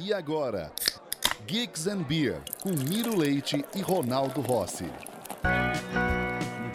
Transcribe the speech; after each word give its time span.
E 0.00 0.12
agora, 0.12 0.70
Geeks 1.46 1.86
and 1.86 2.02
Beer, 2.02 2.36
com 2.62 2.70
Miro 2.70 3.16
Leite 3.18 3.64
e 3.74 3.80
Ronaldo 3.80 4.40
Rossi. 4.40 4.86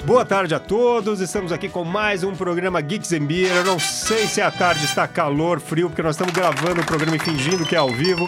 Boa 0.05 0.25
tarde 0.25 0.53
a 0.53 0.59
todos, 0.59 1.21
estamos 1.21 1.53
aqui 1.53 1.69
com 1.69 1.85
mais 1.85 2.23
um 2.23 2.35
programa 2.35 2.81
Geeks 2.81 3.13
and 3.13 3.25
Beer. 3.25 3.55
Eu 3.55 3.63
não 3.63 3.79
sei 3.79 4.27
se 4.27 4.41
a 4.41 4.51
tarde 4.51 4.83
está 4.83 5.07
calor, 5.07 5.61
frio, 5.61 5.89
porque 5.89 6.01
nós 6.01 6.15
estamos 6.15 6.33
gravando 6.33 6.81
o 6.81 6.85
programa 6.85 7.15
e 7.15 7.19
fingindo 7.19 7.65
que 7.65 7.75
é 7.75 7.77
ao 7.77 7.89
vivo. 7.89 8.27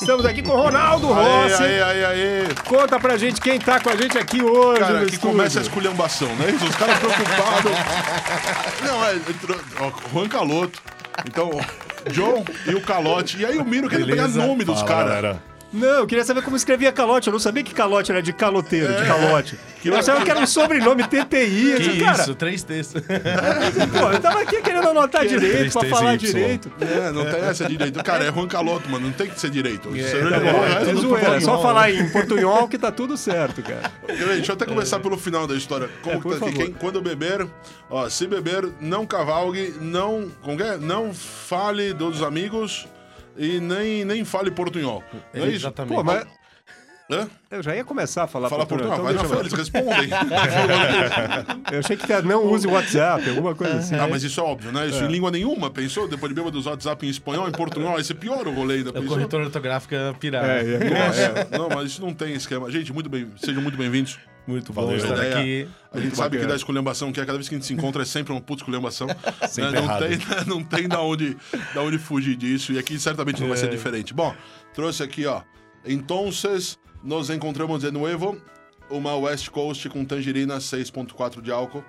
Estamos 0.00 0.24
aqui 0.24 0.42
com 0.42 0.52
o 0.52 0.56
Ronaldo 0.56 1.08
Rossi. 1.08 1.62
Aí, 1.62 1.82
aí, 1.82 2.04
aí, 2.04 2.54
Conta 2.66 2.98
pra 2.98 3.16
gente 3.18 3.40
quem 3.40 3.58
tá 3.58 3.78
com 3.78 3.90
a 3.90 3.96
gente 3.96 4.16
aqui 4.16 4.42
hoje 4.42 4.80
Cara, 4.80 5.00
no 5.00 5.06
que 5.06 5.14
estúdio. 5.14 5.36
começa 5.36 5.58
a 5.58 5.62
esculhambação, 5.62 6.28
né? 6.36 6.46
Os 6.46 6.74
caras 6.74 6.98
preocupados. 6.98 7.72
Não, 8.82 9.04
é. 9.04 10.12
Juan 10.12 10.28
Caloto. 10.28 10.80
Então, 11.26 11.50
John 12.10 12.44
e 12.66 12.74
o 12.74 12.80
Calote. 12.80 13.38
E 13.40 13.46
aí 13.46 13.58
o 13.58 13.64
Miro 13.64 13.88
querendo 13.88 14.06
pegar 14.08 14.28
nome 14.28 14.64
dos 14.64 14.82
caras. 14.82 15.36
Não, 15.72 16.00
eu 16.00 16.06
queria 16.06 16.24
saber 16.24 16.42
como 16.42 16.56
escrevia 16.56 16.92
calote. 16.92 17.28
Eu 17.28 17.32
não 17.32 17.40
sabia 17.40 17.62
que 17.62 17.72
calote 17.72 18.10
era 18.12 18.22
de 18.22 18.32
caloteiro, 18.32 18.94
de 18.94 19.06
calote. 19.06 19.58
Eu 19.84 19.96
achava 19.96 20.22
que 20.22 20.30
era 20.30 20.40
um 20.40 20.46
sobrenome 20.46 21.02
TTI. 21.04 21.74
Que 21.76 22.00
cara, 22.04 22.22
isso, 22.22 22.34
três 22.34 22.62
textos. 22.62 23.02
pô, 23.02 24.12
eu 24.12 24.20
tava 24.20 24.40
aqui 24.40 24.60
querendo 24.60 24.88
anotar 24.88 25.26
direito, 25.26 25.72
pra 25.72 25.88
falar 25.88 26.16
direito. 26.16 26.70
É, 26.80 27.10
não 27.10 27.24
tem 27.24 27.40
essa 27.40 27.66
direito. 27.66 28.02
Cara, 28.04 28.24
é 28.24 28.32
Juan 28.32 28.46
Caloto, 28.46 28.88
mano. 28.88 29.06
Não 29.06 29.12
tem 29.12 29.28
que 29.28 29.40
ser 29.40 29.50
direito. 29.50 29.88
Tá 29.88 29.96
é, 29.96 30.82
é 30.82 30.84
tudo 30.84 31.00
zoeira, 31.00 31.36
é 31.36 31.40
só 31.40 31.60
falar 31.60 31.90
em 31.90 32.08
portunhol 32.10 32.68
que 32.68 32.78
tá 32.78 32.92
tudo 32.92 33.16
certo, 33.16 33.62
cara. 33.62 33.90
Deixa 34.06 34.52
eu 34.52 34.54
até 34.54 34.66
começar 34.66 35.00
pelo 35.00 35.16
final 35.16 35.46
da 35.46 35.54
história. 35.54 35.88
Como 36.02 36.16
É, 36.16 36.20
por 36.20 36.34
que 36.34 36.40
tá 36.40 36.46
aqui? 36.46 36.56
Quem, 36.56 36.72
quando 36.72 37.00
beber, 37.00 37.46
ó, 37.88 38.08
se 38.08 38.26
beber, 38.26 38.68
não 38.80 39.06
cavalgue, 39.06 39.74
não, 39.80 40.30
como 40.42 40.62
é? 40.62 40.76
não 40.76 41.14
fale 41.14 41.92
dos 41.92 42.22
amigos 42.22 42.86
e 43.36 43.60
nem, 43.60 44.04
nem 44.04 44.24
fale 44.24 44.50
portunhol. 44.50 45.02
Não 45.34 45.44
é 45.44 45.48
isso? 45.48 45.56
Exatamente. 45.66 45.94
Pô, 45.94 46.02
mas 46.04 46.26
Hã? 47.10 47.28
eu 47.50 47.62
já 47.62 47.76
ia 47.76 47.84
começar 47.84 48.22
a 48.24 48.26
falar 48.26 48.48
Fala 48.48 48.64
portunhol, 48.64 48.96
portunhol, 48.96 49.12
então 49.12 49.22
vai, 49.22 49.22
já 49.22 49.28
foi, 49.28 49.36
eu- 49.36 49.40
eles 49.42 49.52
respondem. 49.52 50.08
Eu 51.72 51.78
achei 51.78 51.96
que 51.96 52.22
não 52.22 52.44
use 52.46 52.66
o 52.66 52.70
WhatsApp, 52.72 53.28
alguma 53.30 53.54
coisa 53.54 53.76
assim. 53.78 53.94
Ah, 53.96 54.06
mas 54.08 54.22
isso 54.22 54.40
é 54.40 54.42
óbvio, 54.42 54.70
né? 54.72 54.86
Isso 54.86 55.02
É. 55.02 55.06
em 55.06 55.08
língua 55.10 55.30
nenhuma, 55.30 55.70
pensou? 55.70 56.06
Depois 56.08 56.28
de 56.30 56.34
bêbado 56.34 56.56
dos 56.56 56.66
WhatsApp 56.66 57.06
em 57.06 57.10
espanhol, 57.10 57.48
em 57.48 57.52
portunhol, 57.52 57.96
aí 57.96 58.04
você 58.04 58.14
piora 58.14 58.48
o 58.48 58.54
rolê 58.54 58.76
ainda, 58.76 58.88
É 58.88 58.92
o 58.92 58.94
pensou? 58.94 59.08
corretor 59.10 59.40
ortográfico 59.42 59.94
pirar. 60.20 60.44
É, 60.44 60.60
é, 60.60 60.78
Nossa, 60.90 61.48
não, 61.58 61.68
mas 61.68 61.90
isso 61.92 62.00
não 62.02 62.12
tem 62.14 62.34
esquema. 62.34 62.70
Gente, 62.70 62.92
muito 62.92 63.08
bem, 63.10 63.28
sejam 63.36 63.62
muito 63.62 63.76
bem-vindos. 63.76 64.18
Muito 64.46 64.72
bom 64.72 64.82
Valeu. 64.86 64.96
estar 64.96 65.14
Ideia. 65.14 65.36
aqui. 65.38 65.68
A 65.92 66.00
gente 66.00 66.16
sabe 66.16 66.38
que 66.38 66.46
da 66.46 66.56
esculhambação, 66.56 67.12
que 67.12 67.20
é 67.20 67.24
cada 67.24 67.38
vez 67.38 67.48
que 67.48 67.54
a 67.54 67.58
gente 67.58 67.66
se 67.66 67.72
encontra, 67.74 68.02
é 68.02 68.04
sempre 68.04 68.32
uma 68.32 68.40
puta 68.40 68.62
esculhambação. 68.62 69.06
Né? 69.56 69.70
não, 69.70 69.98
tem, 69.98 70.46
não 70.46 70.64
tem 70.64 70.88
da 70.88 71.00
onde, 71.00 71.36
da 71.74 71.82
onde 71.82 71.98
fugir 71.98 72.34
disso. 72.36 72.72
E 72.72 72.78
aqui 72.78 72.98
certamente 72.98 73.40
não 73.40 73.48
vai 73.48 73.56
É. 73.56 73.60
ser 73.60 73.70
diferente. 73.70 74.12
Bom, 74.12 74.34
trouxe 74.74 75.02
aqui, 75.02 75.26
ó. 75.26 75.42
Entonces, 75.84 76.78
nos 77.02 77.30
encontramos 77.30 77.80
de 77.82 77.90
novo. 77.90 78.40
Uma 78.90 79.14
West 79.16 79.48
Coast 79.50 79.88
com 79.88 80.04
tangerina 80.04 80.56
6.4 80.58 81.40
de 81.40 81.50
álcool. 81.50 81.84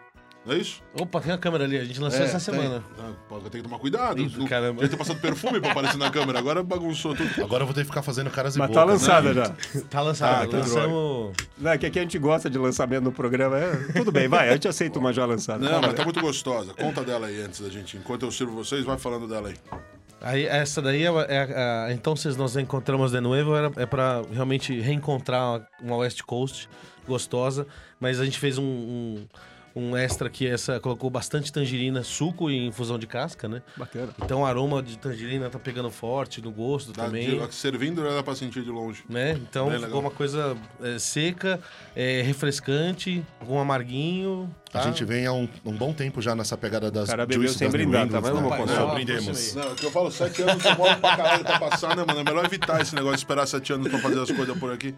Não 0.45 0.53
é 0.53 0.58
isso? 0.58 0.81
Opa, 0.99 1.22
tem 1.22 1.31
a 1.31 1.38
câmera 1.38 1.63
ali, 1.63 1.77
a 1.77 1.86
gente 1.86 1.99
lançou 2.02 2.19
É, 2.19 2.23
essa 2.25 2.52
tem. 2.52 2.59
semana. 2.59 2.83
Ah, 2.99 3.11
pô, 3.30 3.39
Tem 3.39 3.61
que 3.61 3.61
tomar 3.61 3.80
cuidado. 3.80 4.17
Não- 4.38 4.45
caramba. 4.45 4.81
Já 4.83 4.89
ter 4.89 4.97
passado 4.97 5.19
perfume 5.22 5.61
pra 5.61 5.72
aparecer 5.72 5.97
na 5.97 6.09
câmera, 6.11 6.38
agora 6.39 6.61
bagunçou 6.61 7.16
tudo. 7.16 7.30
Agora 7.44 7.63
eu 7.63 7.67
vou 7.67 7.73
ter 7.73 7.81
que 7.81 7.88
ficar 7.88 8.02
fazendo 8.02 8.30
caras 8.30 8.55
e 8.55 8.59
Mas 8.59 8.69
tá 8.71 8.81
bocas, 8.86 9.02
lançada 9.02 9.33
né? 9.33 9.45
já. 9.73 9.81
Tá 9.89 10.02
lançado, 10.02 10.44
Ah, 10.44 10.47
que 10.47 10.55
lançamos. 10.58 11.33
Não, 11.58 11.71
é 11.71 11.77
que 11.77 11.86
aqui 11.86 11.97
a 11.97 12.02
gente 12.02 12.19
gosta 12.19 12.49
de 12.49 12.58
lançamento 12.58 13.03
no 13.05 13.11
programa. 13.14 13.58
é, 13.58 13.71
Tudo 13.95 14.11
bem, 14.11 14.27
vai, 14.27 14.49
a 14.49 14.53
gente 14.53 14.67
aceita 14.67 14.99
uma 14.99 15.14
já 15.14 15.25
lançada. 15.25 15.64
Não, 15.64 15.80
mas 15.81 15.94
tá 15.94 16.03
muito 16.03 16.19
gostosa. 16.19 16.73
Conta 16.73 17.03
dela 17.05 17.27
aí 17.27 17.41
antes 17.41 17.61
da 17.61 17.69
gente. 17.69 17.95
Enquanto 17.95 18.23
eu 18.25 18.31
sirvo 18.31 18.53
vocês, 18.53 18.83
vai 18.83 18.97
falando 18.97 19.27
dela 19.27 19.47
aí. 19.47 19.55
Aí, 20.21 20.45
essa 20.45 20.81
daí 20.81 21.03
é, 21.05 21.09
é 21.27 21.39
a- 21.88 21.88
então 21.91 22.16
vocês 22.16 22.36
nos 22.38 22.55
encontramos 22.58 23.11
de 23.11 23.19
novo 23.21 23.55
era, 23.55 23.71
é 23.77 23.86
para 23.86 24.21
realmente 24.31 24.77
reencontrar 24.80 25.66
uma 25.81 25.97
West 25.97 26.21
Coast 26.23 26.69
gostosa, 27.08 27.67
mas 27.99 28.19
a 28.21 28.25
gente 28.25 28.39
fez 28.39 28.58
um, 28.58 28.64
um, 28.64 29.25
um 29.76 29.98
extra 29.98 30.30
que 30.30 30.45
essa 30.48 30.80
colocou 30.80 31.10
bastante 31.10 31.52
tangerina, 31.52 32.04
suco 32.04 32.50
e 32.50 32.67
infusão 32.67 33.00
de 33.00 33.08
casca, 33.08 33.48
né? 33.48 33.61
Bacana. 33.76 34.10
Então 34.23 34.42
o 34.42 34.45
aroma 34.45 34.84
de 34.84 34.98
tangerina 35.00 35.50
tá 35.50 35.58
pegando 35.58 35.89
forte 35.89 36.42
no 36.42 36.52
gosto 36.52 36.94
Dá 36.94 37.06
também. 37.06 37.39
de- 37.39 37.56
servindo, 37.56 38.04
já 38.04 38.14
dá 38.14 38.22
pra 38.23 38.36
sentir 38.36 38.64
de 38.64 38.70
longe. 38.70 39.04
né? 39.10 39.32
Então 39.32 39.66
Bem 39.70 39.73
ficou 39.80 39.88
legal. 39.88 40.00
uma 40.02 40.12
coisa 40.12 40.56
é, 40.82 41.00
seca, 41.00 41.60
é, 41.95 42.22
refrescante, 42.22 43.26
com 43.45 43.60
amarguinho. 43.60 44.54
A 44.70 44.80
tá? 44.80 44.82
gente 44.83 45.04
vem 45.06 45.26
há 45.26 45.33
um, 45.33 45.48
um 45.66 45.73
bom 45.73 45.94
tempo 45.94 46.22
já 46.22 46.36
nessa 46.36 46.58
pegada 46.58 46.89
das 46.92 47.06
O 47.06 47.12
cara 47.12 47.26
bebeu 47.26 47.42
juices 47.42 47.58
sem 47.58 47.70
brindar, 47.70 48.08
tá 48.10 48.20
vendo, 48.20 48.36
né? 48.36 48.42
meu 48.42 48.50
parceiro? 48.50 48.88
Não, 48.88 48.94
brindemos. 48.94 49.56
Não, 49.56 49.72
é 49.72 49.76
que 49.76 49.86
eu 49.86 49.92
falo, 49.92 50.12
sete 50.12 50.42
anos 50.44 50.62
demora 50.64 50.95
pra 50.98 51.16
caralho 51.17 51.44
pra 51.44 51.60
passar, 51.60 51.95
né, 51.95 52.04
mano? 52.08 52.20
É 52.20 52.23
melhor 52.23 52.45
evitar 52.45 52.82
esse 52.82 52.94
negócio, 52.95 53.16
esperar 53.17 53.45
sete 53.48 53.73
anos 53.73 53.88
pra 53.89 54.00
fazer 54.00 54.20
as 54.22 54.32
coisas 54.32 54.58
por 54.58 54.72
aqui. 54.72 54.94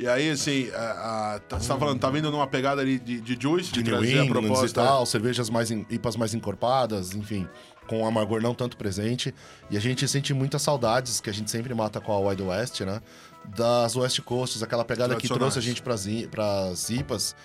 E 0.00 0.08
aí, 0.08 0.30
assim, 0.30 0.70
a, 0.70 1.34
a- 1.34 1.38
tá- 1.40 1.60
você 1.60 1.68
tá 1.68 1.76
falando, 1.76 2.00
tá 2.00 2.08
vindo 2.08 2.30
numa 2.30 2.46
pegada 2.46 2.80
ali 2.80 2.98
de, 2.98 3.20
de 3.20 3.36
juice, 3.38 3.70
de, 3.70 3.82
De 3.82 3.90
New 3.90 4.00
England 4.02 4.40
e 4.64 4.72
tal, 4.72 5.04
cervejas 5.04 5.50
mais, 5.50 5.70
IPAs 5.70 6.16
mais 6.16 6.32
encorpadas, 6.32 7.14
enfim, 7.14 7.46
com 7.86 8.06
amargor 8.06 8.40
não 8.40 8.54
tanto 8.54 8.78
presente. 8.78 9.34
E 9.70 9.76
a 9.76 9.80
gente 9.80 10.08
sente 10.08 10.32
muitas 10.32 10.62
saudades, 10.62 11.20
que 11.20 11.28
a 11.28 11.32
gente 11.34 11.50
sempre 11.50 11.74
mata 11.74 12.00
com 12.00 12.12
a 12.12 12.18
Wild 12.18 12.42
West, 12.44 12.80
né? 12.80 13.02
Das 13.54 13.94
West 13.94 14.20
Coasts, 14.22 14.62
aquela 14.62 14.86
pegada 14.86 15.14
que 15.16 15.28
trouxe 15.38 15.58
a 15.58 15.62
gente 15.62 15.82
pras, 15.82 16.06
pras 16.30 16.88
IPAs, 16.88 17.36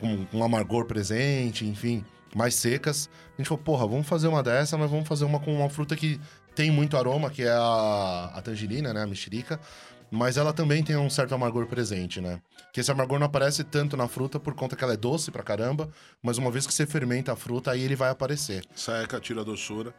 com, 0.00 0.24
com 0.24 0.42
amargor 0.42 0.86
presente, 0.86 1.66
enfim, 1.66 2.02
mais 2.34 2.54
secas. 2.54 3.10
A 3.34 3.42
gente 3.42 3.48
falou, 3.48 3.62
porra, 3.62 3.86
vamos 3.86 4.06
fazer 4.06 4.28
uma 4.28 4.42
dessa, 4.42 4.78
mas 4.78 4.90
vamos 4.90 5.06
fazer 5.06 5.26
uma 5.26 5.38
com 5.38 5.54
uma 5.54 5.68
fruta 5.68 5.94
que 5.94 6.18
tem 6.54 6.70
muito 6.70 6.96
aroma, 6.96 7.28
que 7.30 7.42
é 7.42 7.50
a, 7.50 8.30
a 8.34 8.40
tangerina, 8.42 8.92
né? 8.94 9.02
A 9.02 9.06
mexerica. 9.06 9.60
Mas 10.12 10.36
ela 10.36 10.52
também 10.52 10.84
tem 10.84 10.94
um 10.94 11.08
certo 11.08 11.34
amargor 11.34 11.66
presente, 11.66 12.20
né? 12.20 12.38
Que 12.70 12.80
esse 12.80 12.90
amargor 12.90 13.18
não 13.18 13.26
aparece 13.26 13.64
tanto 13.64 13.96
na 13.96 14.06
fruta 14.06 14.38
por 14.38 14.54
conta 14.54 14.76
que 14.76 14.84
ela 14.84 14.92
é 14.92 14.96
doce 14.96 15.30
pra 15.30 15.42
caramba, 15.42 15.88
mas 16.22 16.36
uma 16.36 16.50
vez 16.50 16.66
que 16.66 16.74
você 16.74 16.86
fermenta 16.86 17.32
a 17.32 17.36
fruta, 17.36 17.70
aí 17.70 17.80
ele 17.80 17.96
vai 17.96 18.10
aparecer. 18.10 18.62
Seca, 18.74 19.18
tira 19.18 19.40
a 19.40 19.44
doçura. 19.44 19.94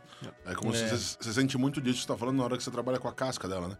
É 0.45 0.53
como 0.53 0.73
se 0.73 0.87
você, 0.87 1.17
você 1.19 1.33
sente 1.33 1.57
muito 1.57 1.81
disso 1.81 1.95
que 1.95 2.01
você 2.03 2.07
tá 2.07 2.17
falando 2.17 2.37
na 2.37 2.43
hora 2.43 2.57
que 2.57 2.63
você 2.63 2.69
trabalha 2.69 2.99
com 2.99 3.07
a 3.07 3.11
casca 3.13 3.47
dela, 3.47 3.67
né? 3.67 3.77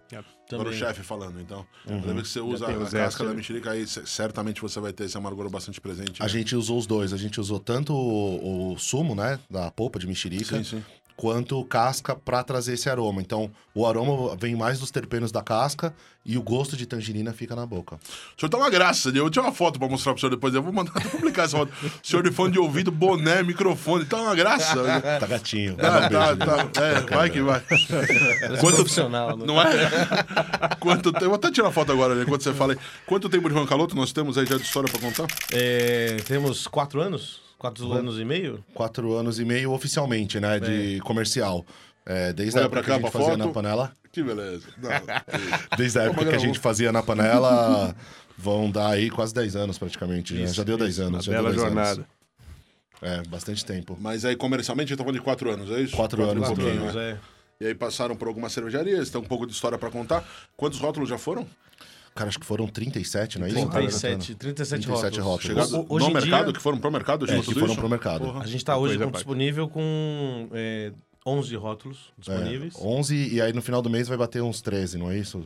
Agora 0.52 0.70
o 0.70 0.74
chefe 0.74 1.04
falando, 1.04 1.40
então. 1.40 1.66
Toda 1.86 2.14
vez 2.14 2.24
que 2.24 2.34
você 2.34 2.40
usa 2.40 2.68
a 2.68 2.90
casca 2.90 3.24
da 3.24 3.34
mexerica, 3.34 3.72
aí 3.72 3.86
certamente 3.86 4.60
você 4.60 4.80
vai 4.80 4.92
ter 4.92 5.04
esse 5.06 5.18
amargor 5.18 5.48
bastante 5.52 5.80
presente. 5.80 6.20
A 6.20 6.26
né? 6.26 6.30
gente 6.30 6.56
usou 6.56 6.80
os 6.80 6.88
dois. 6.88 7.14
A 7.14 7.18
gente 7.18 7.40
usou 7.40 7.60
tanto 7.60 7.94
o, 7.94 8.74
o 8.74 8.80
sumo, 8.80 9.14
né? 9.14 9.40
Da 9.50 9.70
polpa 9.70 10.00
de 10.00 10.08
mexerica, 10.08 10.58
Sim, 10.58 10.64
sim. 10.64 10.84
Quanto 11.16 11.64
casca 11.66 12.16
pra 12.16 12.44
trazer 12.44 12.74
esse 12.74 12.90
aroma. 12.90 13.22
Então, 13.22 13.52
o 13.76 13.86
aroma 13.86 14.36
vem 14.36 14.56
mais 14.56 14.80
dos 14.80 14.92
terpenos 14.92 15.32
da 15.32 15.42
casca 15.42 15.94
e 16.26 16.38
o 16.38 16.42
gosto 16.42 16.76
de 16.78 16.86
tangerina 16.86 17.34
fica 17.34 17.56
na 17.56 17.66
boca. 17.66 17.96
O 17.96 18.40
senhor 18.40 18.50
tá 18.50 18.58
uma 18.58 18.70
graça, 18.70 19.10
eu 19.10 19.30
tinha 19.30 19.44
uma 19.44 19.52
foto 19.52 19.78
pra 19.78 19.88
mostrar 19.88 20.14
pro 20.14 20.20
senhor 20.22 20.30
depois, 20.32 20.54
eu 20.56 20.62
vou 20.64 20.72
mandar 20.74 20.92
até 20.98 21.08
publicar 21.10 21.44
essa 21.44 21.58
foto. 21.58 21.72
O 21.84 22.08
senhor 22.08 22.24
de 22.24 22.32
fone 22.32 22.52
de 22.54 22.60
ouvido, 22.60 22.92
boné, 22.92 23.44
microfone, 23.44 24.06
tá 24.06 24.18
uma 24.22 24.36
graça. 24.36 24.74
Tá 25.20 25.28
gatinho. 25.28 25.76
Tá, 25.76 26.08
Dá 26.08 26.08
um 26.08 26.10
beijo, 26.10 26.38
tá, 26.38 26.58
gente. 26.58 26.72
tá. 26.72 26.82
É, 26.86 27.02
vai 27.16 27.30
que 27.30 27.42
vai. 27.42 27.60
Parece 27.62 28.62
profissional. 28.76 29.38
né? 29.38 29.46
Não 29.46 29.62
é? 29.62 29.90
Quanto 30.80 31.12
tempo? 31.12 31.26
Vou 31.26 31.36
até 31.36 31.52
tirar 31.52 31.72
foto 31.72 31.92
agora, 31.92 32.16
né, 32.16 32.24
enquanto 32.24 32.44
você 32.44 32.54
fala 32.54 32.74
aí. 32.74 32.80
Quanto 33.06 33.30
tempo 33.30 33.48
de 33.50 33.56
Juan 33.56 33.66
Caloto 33.66 33.96
nós 33.96 34.12
temos 34.12 34.38
aí 34.38 34.46
já 34.46 34.56
de 34.58 34.64
história 34.64 34.90
pra 34.90 35.00
contar? 35.00 35.28
É, 35.52 36.18
temos 36.26 36.68
quatro 36.68 37.02
anos? 37.02 37.42
Quatro 37.64 37.94
anos 37.94 38.20
e 38.20 38.26
meio? 38.26 38.62
Quatro 38.74 39.14
anos 39.14 39.40
e 39.40 39.46
meio 39.46 39.72
oficialmente, 39.72 40.38
né? 40.38 40.60
De 40.60 41.00
comercial. 41.00 41.66
É, 42.06 42.34
desde 42.34 42.58
Olha 42.58 42.66
a 42.66 42.68
época 42.68 42.84
pra 42.84 42.84
que 42.84 42.92
a 42.92 42.96
cá, 42.96 43.02
gente 43.02 43.12
fazia 43.14 43.30
foto. 43.30 43.38
na 43.38 43.48
panela. 43.54 43.92
Que 44.12 44.22
beleza. 44.22 44.68
Não, 44.78 44.90
Desde 45.78 45.98
a 46.00 46.04
época 46.04 46.26
que 46.26 46.36
a 46.36 46.38
gente 46.38 46.60
fazia 46.60 46.92
na 46.92 47.02
panela, 47.02 47.96
vão 48.38 48.70
dar 48.70 48.90
aí 48.90 49.10
quase 49.10 49.34
10 49.34 49.56
anos 49.56 49.78
praticamente. 49.78 50.34
né? 50.34 50.44
Isso, 50.44 50.56
já 50.56 50.64
deu 50.64 50.78
10 50.78 51.00
Uma 51.00 51.08
anos. 51.08 51.24
já 51.24 51.32
bela 51.32 51.52
deu 51.54 51.60
10 51.62 51.62
jornada. 51.74 51.92
Anos. 51.92 52.06
É, 53.02 53.24
bastante 53.30 53.64
tempo. 53.66 53.98
mas 54.02 54.26
aí 54.26 54.36
comercialmente 54.36 54.88
a 54.88 54.90
gente 54.90 54.98
tá 54.98 55.04
falando 55.06 55.20
de 55.20 55.24
quatro 55.24 55.50
anos, 55.50 55.72
é 55.72 55.80
isso? 55.80 55.96
Quatro 55.96 56.22
anos, 56.30 56.40
Quatro 56.46 56.56
pouquinho, 56.62 56.82
anos, 56.84 56.96
né? 56.96 57.12
é. 57.62 57.64
E 57.64 57.68
aí 57.68 57.74
passaram 57.76 58.16
por 58.18 58.28
algumas 58.28 58.52
cervejarias, 58.52 59.10
tem 59.10 59.22
um 59.22 59.24
pouco 59.24 59.46
de 59.48 59.54
história 59.54 59.78
pra 59.78 59.90
contar. 59.90 60.28
Quantos 60.58 60.80
rótulos 60.80 61.08
já 61.08 61.18
foram? 61.18 61.48
Cara, 62.16 62.30
acho 62.30 62.40
que 62.40 62.46
foram 62.46 62.68
37, 62.68 63.40
não 63.40 63.46
é 63.48 63.50
isso? 63.50 63.68
37, 63.70 64.36
37, 64.36 64.86
37 64.86 65.20
rótulos. 65.20 65.26
rótulos. 65.26 65.42
Chegado 65.70 65.82
Ho- 65.82 65.86
hoje 65.96 66.08
no 66.08 66.14
mercado, 66.14 66.44
dia- 66.46 66.54
que 66.54 66.62
foram 66.62 66.78
pro 66.78 66.92
mercado? 66.92 67.26
É, 67.26 67.40
que 67.40 67.54
foram 67.56 67.68
isso? 67.68 67.76
pro 67.76 67.90
mercado. 67.90 68.26
Porra. 68.26 68.44
A 68.44 68.48
gente 68.48 68.64
tá 68.64 68.78
hoje 68.78 68.98
com- 69.00 69.10
disponível 69.12 69.68
com 69.68 70.48
é, 70.54 70.92
11 71.26 71.56
rótulos 71.56 72.12
É, 72.20 72.22
disponíveis. 72.22 72.76
11, 72.80 73.16
e 73.34 73.42
aí 73.42 73.52
no 73.52 73.62
final 73.64 73.82
do 73.82 73.90
mês 73.90 74.08
vai 74.08 74.18
bater 74.18 74.44
uns 74.44 74.62
13, 74.62 74.98
não 74.98 75.10
é 75.10 75.18
isso? 75.18 75.44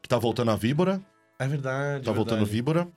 Que 0.00 0.08
tá 0.08 0.18
voltando 0.18 0.50
a 0.52 0.56
Víbora, 0.56 1.00
É, 1.38 1.48
verdade. 1.48 2.04
tá 2.04 2.10
é 2.10 2.14
voltando 2.14 2.38
verdade. 2.38 2.50
Víbora, 2.56 2.88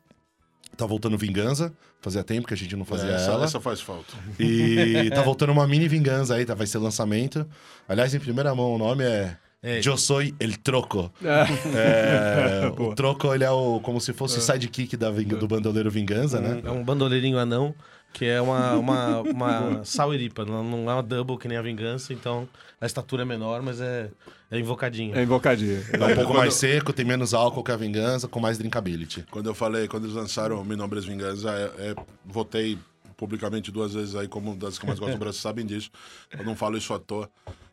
tá 0.77 0.85
voltando 0.85 1.17
Vingança, 1.17 1.73
fazia 2.01 2.23
tempo 2.23 2.47
que 2.47 2.53
a 2.53 2.57
gente 2.57 2.75
não 2.75 2.85
fazia 2.85 3.09
É, 3.09 3.15
essa, 3.15 3.31
ela. 3.31 3.45
essa 3.45 3.59
faz 3.59 3.81
falta. 3.81 4.13
E 4.39 5.09
tá 5.09 5.23
voltando 5.23 5.51
uma 5.51 5.65
mini 5.67 5.87
Vingança 5.87 6.35
aí, 6.35 6.45
tá, 6.45 6.53
vai 6.53 6.67
ser 6.67 6.77
lançamento. 6.77 7.47
Aliás, 7.89 8.13
em 8.13 8.19
primeira 8.19 8.53
mão, 8.53 8.73
o 8.75 8.77
nome 8.77 9.03
é... 9.03 9.37
É. 9.67 9.79
Eu 9.83 9.97
soy 9.97 10.35
el 10.39 10.57
troco. 10.59 11.11
Ah, 11.25 11.47
É, 11.75 12.67
o 12.79 12.93
troco, 12.93 13.33
ele 13.33 13.43
é 13.43 13.49
o, 13.51 13.79
como 13.81 13.99
se 13.99 14.13
fosse 14.13 14.37
o 14.37 14.41
sidekick 14.41 14.95
da, 14.95 15.09
do 15.09 15.47
bandoleiro 15.47 15.89
Vingança, 15.89 16.39
né? 16.39 16.61
É 16.63 16.69
um 16.71 16.83
bandoleirinho 16.83 17.37
anão. 17.39 17.73
Que 18.13 18.23
é 18.25 18.39
uma, 18.39 18.75
uma, 18.77 19.19
uma 19.19 19.83
sour 19.83 20.15
IPA, 20.15 20.45
não, 20.45 20.63
não 20.63 20.89
é 20.89 20.93
uma 20.93 21.03
double 21.03 21.37
que 21.37 21.49
nem 21.49 21.57
a 21.57 21.61
vingança, 21.61 22.13
então 22.13 22.47
a 22.79 22.85
estatura 22.85 23.23
é 23.23 23.25
menor, 23.25 23.61
mas 23.61 23.81
é, 23.81 24.09
é 24.49 24.57
invocadinha. 24.57 25.17
É 25.17 25.23
invocadinho. 25.23 25.83
É 25.91 25.97
um 25.97 25.99
pouco 26.15 26.31
quando- 26.31 26.37
mais 26.37 26.53
seco, 26.53 26.93
tem 26.93 27.03
menos 27.03 27.33
álcool 27.33 27.61
que 27.61 27.73
a 27.73 27.75
vingança, 27.75 28.25
com 28.25 28.39
mais 28.39 28.57
drinkability. 28.57 29.25
Quando 29.29 29.47
eu 29.47 29.53
falei, 29.53 29.89
quando 29.89 30.05
eles 30.05 30.15
lançaram 30.15 30.63
Mi 30.63 30.77
Nombres 30.77 31.03
Vingança, 31.03 31.49
é, 31.51 31.89
é, 31.89 31.95
votei 32.25 32.77
publicamente 33.17 33.69
duas 33.69 33.93
vezes 33.93 34.15
aí 34.15 34.29
como 34.29 34.51
uma 34.51 34.55
das 34.57 34.79
que 34.79 34.85
eu 34.85 34.87
mais 34.87 34.99
gosto 34.99 35.13
do 35.15 35.19
Brasil, 35.19 35.41
sabem 35.41 35.65
disso. 35.65 35.89
Eu 36.31 36.45
não 36.45 36.55
falo 36.55 36.77
isso 36.77 36.93
à 36.93 36.99
toa. 36.99 37.29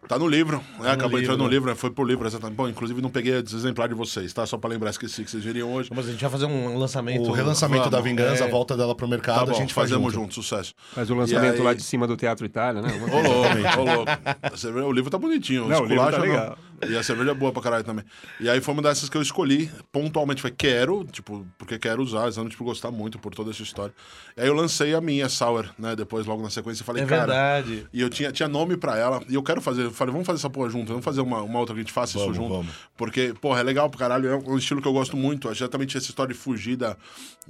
Tá 0.08 0.18
no 0.18 0.26
livro, 0.26 0.60
né? 0.80 0.90
Acabou 0.90 1.18
livro, 1.18 1.20
entrando 1.20 1.38
no 1.38 1.44
né? 1.44 1.50
livro, 1.50 1.70
né? 1.70 1.76
foi 1.76 1.90
pro 1.90 2.04
livro, 2.04 2.26
exatamente. 2.26 2.56
Bom, 2.56 2.68
inclusive 2.68 3.00
não 3.00 3.08
peguei 3.08 3.38
esse 3.38 3.54
exemplar 3.54 3.88
de 3.88 3.94
vocês, 3.94 4.32
tá? 4.32 4.44
Só 4.44 4.58
pra 4.58 4.68
lembrar, 4.68 4.90
esqueci 4.90 5.22
que 5.24 5.30
vocês 5.30 5.44
viriam 5.44 5.72
hoje. 5.72 5.90
Mas 5.94 6.08
a 6.08 6.10
gente 6.10 6.20
vai 6.20 6.30
fazer 6.30 6.46
um 6.46 6.76
lançamento. 6.76 7.28
O 7.28 7.32
relançamento 7.32 7.84
da 7.88 7.98
vamos, 7.98 8.04
vingança, 8.10 8.44
é. 8.44 8.46
a 8.46 8.50
volta 8.50 8.76
dela 8.76 8.94
pro 8.96 9.06
mercado, 9.06 9.38
Tá 9.38 9.46
bom, 9.46 9.52
a 9.52 9.54
gente 9.54 9.72
faz 9.72 9.88
fazemos 9.90 10.12
junto. 10.12 10.22
junto, 10.24 10.34
sucesso. 10.34 10.74
Faz 10.92 11.08
o 11.08 11.14
lançamento 11.14 11.54
aí- 11.54 11.62
lá 11.62 11.72
de 11.72 11.82
cima 11.82 12.06
do 12.06 12.16
Teatro 12.16 12.44
Itália, 12.44 12.82
né? 12.82 12.88
Ô 12.92 13.20
louco, 13.20 13.80
ô 13.80 13.94
louco. 13.94 14.88
O 14.88 14.92
livro 14.92 15.10
tá 15.10 15.18
bonitinho, 15.18 15.68
Não, 15.68 15.82
o 15.82 15.84
livro 15.86 16.04
tá 16.04 16.10
esculacha, 16.10 16.48
não. 16.50 16.56
E 16.88 16.96
a 16.96 17.02
cerveja 17.02 17.30
é 17.30 17.34
boa 17.34 17.52
pra 17.52 17.62
caralho 17.62 17.84
também. 17.84 18.04
E 18.40 18.48
aí 18.48 18.60
foi 18.60 18.74
uma 18.74 18.82
dessas 18.82 19.08
que 19.08 19.16
eu 19.16 19.22
escolhi, 19.22 19.70
pontualmente. 19.92 20.42
Foi 20.42 20.50
quero, 20.50 21.04
tipo, 21.04 21.46
porque 21.56 21.78
quero 21.78 22.02
usar, 22.02 22.26
exatamente 22.26 22.56
por 22.56 22.64
gostar 22.64 22.90
muito 22.90 23.18
por 23.18 23.34
toda 23.34 23.50
essa 23.50 23.62
história. 23.62 23.94
E 24.36 24.40
aí 24.40 24.46
eu 24.48 24.54
lancei 24.54 24.94
a 24.94 25.00
minha 25.00 25.28
Sour, 25.28 25.70
né? 25.78 25.94
Depois, 25.94 26.26
logo 26.26 26.42
na 26.42 26.50
sequência, 26.50 26.84
falei, 26.84 27.04
É 27.04 27.06
cara. 27.06 27.20
verdade. 27.26 27.86
E 27.92 28.00
eu 28.00 28.10
tinha, 28.10 28.32
tinha 28.32 28.48
nome 28.48 28.76
pra 28.76 28.98
ela, 28.98 29.22
e 29.28 29.34
eu 29.34 29.42
quero 29.42 29.60
fazer. 29.60 29.84
Eu 29.84 29.90
falei, 29.92 30.12
vamos 30.12 30.26
fazer 30.26 30.38
essa 30.38 30.50
porra 30.50 30.68
junto, 30.70 30.88
vamos 30.88 31.04
fazer 31.04 31.20
uma, 31.20 31.40
uma 31.42 31.58
outra 31.60 31.74
que 31.74 31.80
a 31.80 31.82
gente 31.84 31.92
faça 31.92 32.18
Vamos, 32.18 32.34
isso 32.36 32.42
junto. 32.42 32.54
vamos. 32.56 32.72
Porque, 32.96 33.32
porra, 33.40 33.60
é 33.60 33.62
legal 33.62 33.88
pro 33.88 33.98
caralho, 33.98 34.28
é 34.28 34.36
um 34.36 34.58
estilo 34.58 34.82
que 34.82 34.88
eu 34.88 34.92
gosto 34.92 35.16
muito. 35.16 35.48
É 35.48 35.52
exatamente 35.52 35.96
essa 35.96 36.06
história 36.08 36.34
de 36.34 36.38
fugir 36.40 36.76
da. 36.76 36.96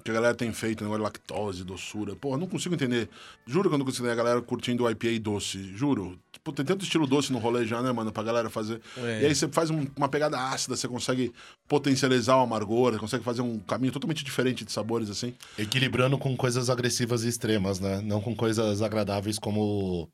que 0.05 0.11
a 0.11 0.15
galera 0.15 0.35
tem 0.35 0.53
feito, 0.53 0.83
negócio 0.85 0.99
de 1.01 1.05
lactose, 1.05 1.65
doçura. 1.65 2.15
Porra, 2.17 2.37
não 2.39 2.47
consigo 2.47 2.75
entender. 2.75 3.09
Juro 3.47 3.69
que 3.69 3.75
eu 3.75 3.79
não 3.79 3.85
consigo 3.87 4.05
entender 4.07 4.21
a 4.21 4.25
galera 4.25 4.43
curtindo 4.43 4.85
o 4.85 4.91
IPA 4.91 5.19
doce. 5.21 5.73
Juro. 5.75 6.19
Tipo, 6.43 6.53
tem 6.53 6.65
tanto 6.65 6.83
estilo 6.83 7.07
doce 7.07 7.31
no 7.33 7.39
rolê 7.39 7.65
já, 7.65 7.81
né, 7.81 7.93
mano, 7.93 8.11
pra 8.11 8.21
galera 8.25 8.51
fazer. 8.51 8.81
É. 8.97 9.23
E 9.23 9.27
aí 9.27 9.35
você 9.35 9.47
faz 9.47 9.71
um- 9.71 9.87
uma 9.97 10.09
pegada 10.09 10.37
ácida, 10.37 10.75
você 10.75 10.89
consegue 10.89 11.33
potencializar 11.69 12.37
o 12.37 12.41
amargor, 12.41 12.99
consegue 12.99 13.23
fazer 13.23 13.43
um 13.43 13.61
caminho 13.61 13.93
totalmente 13.93 14.25
diferente 14.25 14.65
de 14.65 14.73
sabores, 14.73 15.09
assim. 15.09 15.35
Equilibrando 15.57 16.19
com 16.19 16.37
coisas 16.37 16.69
agressivas 16.69 17.23
e 17.23 17.29
extremas, 17.29 17.79
né? 17.79 18.01
Não 18.05 18.21
com 18.21 18.35
coisas 18.35 18.83
agradáveis 18.83 19.39
como 19.39 20.09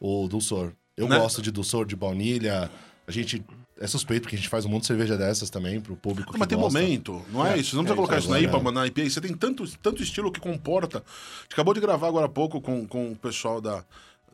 o, 0.00 0.22
o 0.24 0.28
dulçor. 0.28 0.72
Eu 0.96 1.08
Né? 1.08 1.18
gosto 1.18 1.42
de 1.42 1.50
dulçor, 1.50 1.84
de 1.84 1.96
baunilha. 1.96 2.70
A 3.04 3.10
gente 3.10 3.44
é 3.80 3.86
suspeito 3.88 4.22
porque 4.22 4.36
a 4.36 4.38
gente 4.38 4.48
faz 4.48 4.64
um 4.64 4.68
monte 4.68 4.82
de 4.82 4.86
cerveja 4.86 5.16
dessas 5.18 5.50
também 5.50 5.80
pro 5.80 5.96
público 5.96 6.28
Não, 6.28 6.34
que 6.34 6.38
mas 6.38 6.48
tem 6.48 6.56
gosta. 6.56 6.78
momento, 6.78 7.20
não 7.32 7.44
é, 7.44 7.54
É, 7.54 7.58
isso. 7.58 7.74
Não 7.74 7.82
precisa 7.82 7.94
é, 7.94 7.96
colocar 7.96 8.18
isso 8.20 8.30
na 8.30 8.38
IPA, 8.38 8.56
é. 8.56 8.62
mas 8.62 8.72
na 8.74 8.86
IPA. 8.86 9.10
Você 9.10 9.20
tem 9.20 9.34
tanto, 9.34 9.64
tanto 9.78 10.00
estilo 10.00 10.30
que 10.30 10.38
comporta. 10.38 10.98
A 10.98 11.42
gente 11.42 11.52
acabou 11.54 11.74
de 11.74 11.80
gravar 11.80 12.06
agora 12.06 12.26
há 12.26 12.28
pouco 12.28 12.60
com, 12.60 12.86
com 12.86 13.10
o 13.10 13.16
pessoal 13.16 13.60
da, 13.60 13.84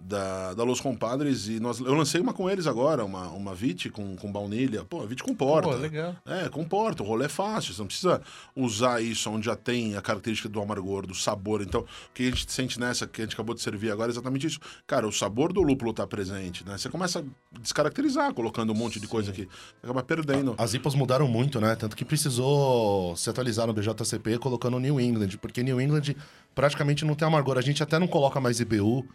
da, 0.00 0.54
da 0.54 0.62
Los 0.62 0.80
Compadres 0.80 1.48
e 1.48 1.58
nós, 1.58 1.80
eu 1.80 1.94
lancei 1.94 2.20
uma 2.20 2.32
com 2.32 2.48
eles 2.48 2.66
agora, 2.66 3.04
uma, 3.04 3.28
uma 3.28 3.54
VIT 3.54 3.90
com, 3.90 4.16
com 4.16 4.30
baunilha. 4.30 4.84
Pô, 4.84 5.02
a 5.02 5.06
VIT 5.06 5.22
comporta. 5.22 5.68
Pô, 5.68 5.76
legal. 5.76 6.14
É, 6.24 6.48
comporta. 6.48 7.02
O 7.02 7.06
rolê 7.06 7.26
é 7.26 7.28
fácil. 7.28 7.74
Você 7.74 7.80
não 7.80 7.86
precisa 7.86 8.22
usar 8.54 9.02
isso 9.02 9.28
onde 9.30 9.46
já 9.46 9.56
tem 9.56 9.96
a 9.96 10.02
característica 10.02 10.48
do 10.48 10.60
amargor, 10.60 11.06
do 11.06 11.14
sabor. 11.14 11.62
Então, 11.62 11.80
o 11.80 11.86
que 12.14 12.22
a 12.22 12.30
gente 12.30 12.50
sente 12.50 12.78
nessa 12.78 13.06
que 13.06 13.20
a 13.20 13.24
gente 13.24 13.34
acabou 13.34 13.54
de 13.54 13.60
servir 13.60 13.90
agora 13.90 14.10
é 14.10 14.12
exatamente 14.12 14.46
isso. 14.46 14.60
Cara, 14.86 15.06
o 15.06 15.12
sabor 15.12 15.52
do 15.52 15.62
lúpulo 15.62 15.92
tá 15.92 16.06
presente, 16.06 16.64
né? 16.66 16.78
Você 16.78 16.88
começa 16.88 17.20
a 17.20 17.58
descaracterizar 17.60 18.32
colocando 18.32 18.72
um 18.72 18.76
monte 18.76 19.00
de 19.00 19.08
coisa 19.08 19.30
aqui. 19.30 19.48
Acaba 19.82 20.02
perdendo. 20.02 20.54
As 20.58 20.74
IPAs 20.74 20.94
mudaram 20.94 21.26
muito, 21.26 21.60
né? 21.60 21.74
Tanto 21.74 21.96
que 21.96 22.04
precisou 22.04 23.16
se 23.16 23.28
atualizar 23.28 23.66
no 23.66 23.72
BJCP 23.72 24.38
colocando 24.38 24.78
New 24.78 25.00
England, 25.00 25.36
porque 25.40 25.62
New 25.62 25.80
England 25.80 26.14
praticamente 26.54 27.04
não 27.04 27.14
tem 27.14 27.26
amargor. 27.26 27.58
A 27.58 27.62
gente 27.62 27.82
até 27.82 27.98
não 27.98 28.06
coloca 28.06 28.40
mais 28.40 28.60
IBU, 28.60 29.06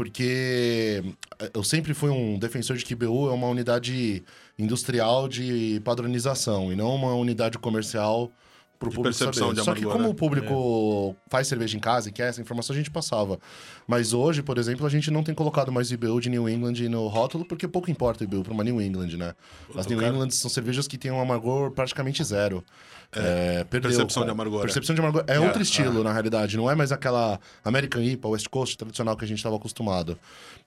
porque 0.00 1.04
eu 1.52 1.62
sempre 1.62 1.92
fui 1.92 2.08
um 2.08 2.38
defensor 2.38 2.74
de 2.74 2.86
que 2.86 2.94
IBU 2.94 3.28
é 3.28 3.32
uma 3.34 3.48
unidade 3.48 4.24
industrial 4.58 5.28
de 5.28 5.78
padronização 5.84 6.72
e 6.72 6.74
não 6.74 6.94
uma 6.94 7.12
unidade 7.12 7.58
comercial 7.58 8.32
pro 8.80 8.88
De 8.88 8.96
público 8.96 9.16
percepção 9.16 9.48
saber. 9.48 9.58
de 9.60 9.64
Só 9.64 9.74
que 9.74 9.80
amargor, 9.82 9.92
como 9.92 10.04
né? 10.04 10.10
o 10.10 10.14
público 10.14 11.16
faz 11.28 11.46
cerveja 11.46 11.76
em 11.76 11.80
casa 11.80 12.08
e 12.08 12.12
quer 12.12 12.30
essa 12.30 12.40
informação, 12.40 12.74
a 12.74 12.76
gente 12.78 12.90
passava. 12.90 13.38
Mas 13.86 14.14
hoje, 14.14 14.42
por 14.42 14.56
exemplo, 14.56 14.86
a 14.86 14.88
gente 14.90 15.10
não 15.10 15.22
tem 15.22 15.34
colocado 15.34 15.70
mais 15.70 15.92
IBU 15.92 16.18
de 16.20 16.30
New 16.30 16.48
England 16.48 16.88
no 16.88 17.06
rótulo, 17.08 17.44
porque 17.44 17.68
pouco 17.68 17.90
importa 17.90 18.24
o 18.24 18.26
IBU 18.26 18.42
para 18.42 18.54
uma 18.54 18.64
New 18.64 18.80
England, 18.80 19.16
né? 19.18 19.34
As 19.76 19.86
New 19.86 19.98
cara- 19.98 20.10
England 20.10 20.30
são 20.30 20.50
cervejas 20.50 20.88
que 20.88 20.96
têm 20.96 21.10
um 21.10 21.20
amargor 21.20 21.70
praticamente 21.72 22.24
zero. 22.24 22.64
É, 23.12 23.64
perdeu. 23.64 23.90
Percepção 23.90 24.24
de 24.24 24.30
amargor, 24.30 24.60
é. 24.60 24.62
Percepção 24.62 24.94
de 24.94 25.00
amargor. 25.00 25.24
É, 25.26 25.34
É, 25.34 25.40
outro 25.40 25.60
estilo, 25.60 26.02
na 26.02 26.12
realidade. 26.12 26.56
Não 26.56 26.70
é 26.70 26.74
mais 26.74 26.90
aquela 26.90 27.38
American 27.64 28.00
IPA, 28.00 28.28
West 28.28 28.48
Coast 28.48 28.78
tradicional 28.78 29.16
que 29.16 29.24
a 29.24 29.28
gente 29.28 29.38
estava 29.38 29.56
acostumado. 29.56 30.18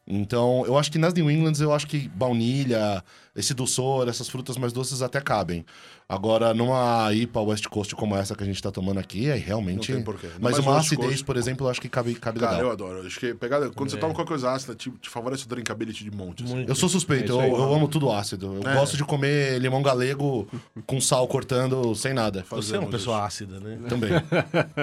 Então, 0.06 0.64
eu 0.66 0.78
acho 0.78 0.92
que 0.92 0.98
nas 0.98 1.14
New 1.14 1.32
Englands, 1.32 1.62
eu 1.62 1.74
acho 1.74 1.88
que 1.88 2.10
baunilha, 2.10 3.02
esse 3.36 3.54
dulçor, 3.54 4.08
essas 4.10 4.28
frutas 4.28 4.58
mais 4.58 4.74
doces 4.74 5.02
até 5.02 5.22
cabem. 5.22 5.66
Agora, 6.10 6.54
numa 6.54 7.12
IPA 7.14 7.42
West 7.42 7.66
Coast 7.68 7.96
como 7.96 8.16
essa 8.16 8.36
que 8.36 8.44
a 8.44 8.46
gente 8.46 8.62
tá 8.62 8.70
tomando 8.70 9.00
aqui, 9.00 9.32
aí 9.32 9.40
realmente... 9.40 9.90
Não 9.92 9.96
tem 10.00 10.04
porquê. 10.04 10.28
Mas 10.34 10.42
mais 10.56 10.60
uma 10.60 10.74
West 10.76 10.88
acidez, 10.88 11.08
Coast. 11.08 11.24
por 11.26 11.38
exemplo, 11.38 11.66
eu 11.66 11.72
acho 11.72 11.80
que 11.82 11.88
cabe, 11.88 12.14
cabe 12.16 12.40
Cara, 12.42 12.52
legal. 12.52 12.68
eu 12.68 12.72
adoro. 12.74 13.08
Acho 13.08 13.18
que 13.20 13.34
pegada, 13.34 13.70
quando 13.72 13.90
você 13.90 13.98
toma 13.98 14.14
qualquer 14.14 14.28
coisa 14.30 14.52
ácida, 14.52 14.76
te, 14.76 14.92
te 14.92 15.10
favorece 15.10 15.46
o 15.46 15.48
drinkability 15.48 16.04
de 16.04 16.12
monte. 16.12 16.44
assim. 16.44 16.66
Eu 16.68 16.76
sou 16.76 16.90
suspeito, 16.90 17.24
É 17.32 17.36
isso 17.36 17.40
aí. 17.40 17.50
eu, 17.50 17.56
eu 17.58 17.74
amo 17.74 17.88
tudo 17.88 18.12
ácido. 18.12 18.60
Eu 18.62 18.70
É. 18.70 18.76
gosto 18.76 18.98
de 18.98 19.04
comer 19.06 19.58
limão 19.60 19.82
galego 19.82 20.46
com 20.86 21.00
sal 21.00 21.26
cortando 21.28 21.96
sem 21.96 22.14
nada. 22.14 22.42
Você 22.50 22.76
é 22.76 22.80
uma 22.80 22.84
Fazemos 22.88 22.90
pessoa 22.92 23.24
ácida, 23.26 23.60
né? 23.62 23.80
Também. 23.88 24.12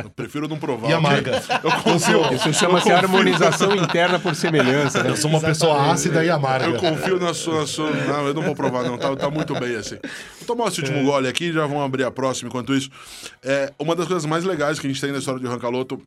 Eu 0.02 0.10
prefiro 0.10 0.48
não 0.48 0.58
provar. 0.58 0.88
E 0.88 0.92
amarga. 0.94 1.40
Eu 1.62 1.70
confio, 1.82 2.32
Isso 2.34 2.52
chama-se 2.54 2.90
harmonização 2.90 3.76
interna 3.76 4.18
por 4.18 4.34
semelhança, 4.34 5.02
né? 5.04 5.09
Eu 5.10 5.16
sou 5.16 5.30
uma 5.30 5.40
pessoa 5.40 5.90
ácida 5.92 6.24
e 6.24 6.30
amarga. 6.30 6.66
eu 6.66 6.76
confio 6.76 7.18
na 7.20 7.34
sua, 7.34 7.60
na 7.60 7.66
sua- 7.66 7.90
Não, 7.90 8.26
eu 8.26 8.34
não 8.34 8.42
vou 8.42 8.54
provar, 8.54 8.82
não. 8.84 8.96
Tá, 8.98 9.14
tá 9.16 9.30
muito 9.30 9.52
bem 9.58 9.76
assim. 9.76 9.96
Vou 10.38 10.46
tomar 10.56 10.68
esse 10.68 10.80
É. 10.80 10.84
último 10.84 11.04
gole 11.04 11.28
aqui 11.28 11.46
e 11.46 11.52
já 11.52 11.66
vamos 11.66 11.82
abrir 11.84 12.04
a 12.04 12.10
próxima. 12.10 12.48
Enquanto 12.48 12.74
isso, 12.74 12.90
é, 13.42 13.72
uma 13.78 13.94
das 13.96 14.06
coisas 14.06 14.24
mais 14.26 14.44
legais 14.44 14.78
que 14.78 14.86
a 14.86 14.90
gente 14.90 15.00
tem 15.00 15.12
na 15.12 15.18
história 15.18 15.40
de 15.40 15.46
Rancaloto 15.46 16.00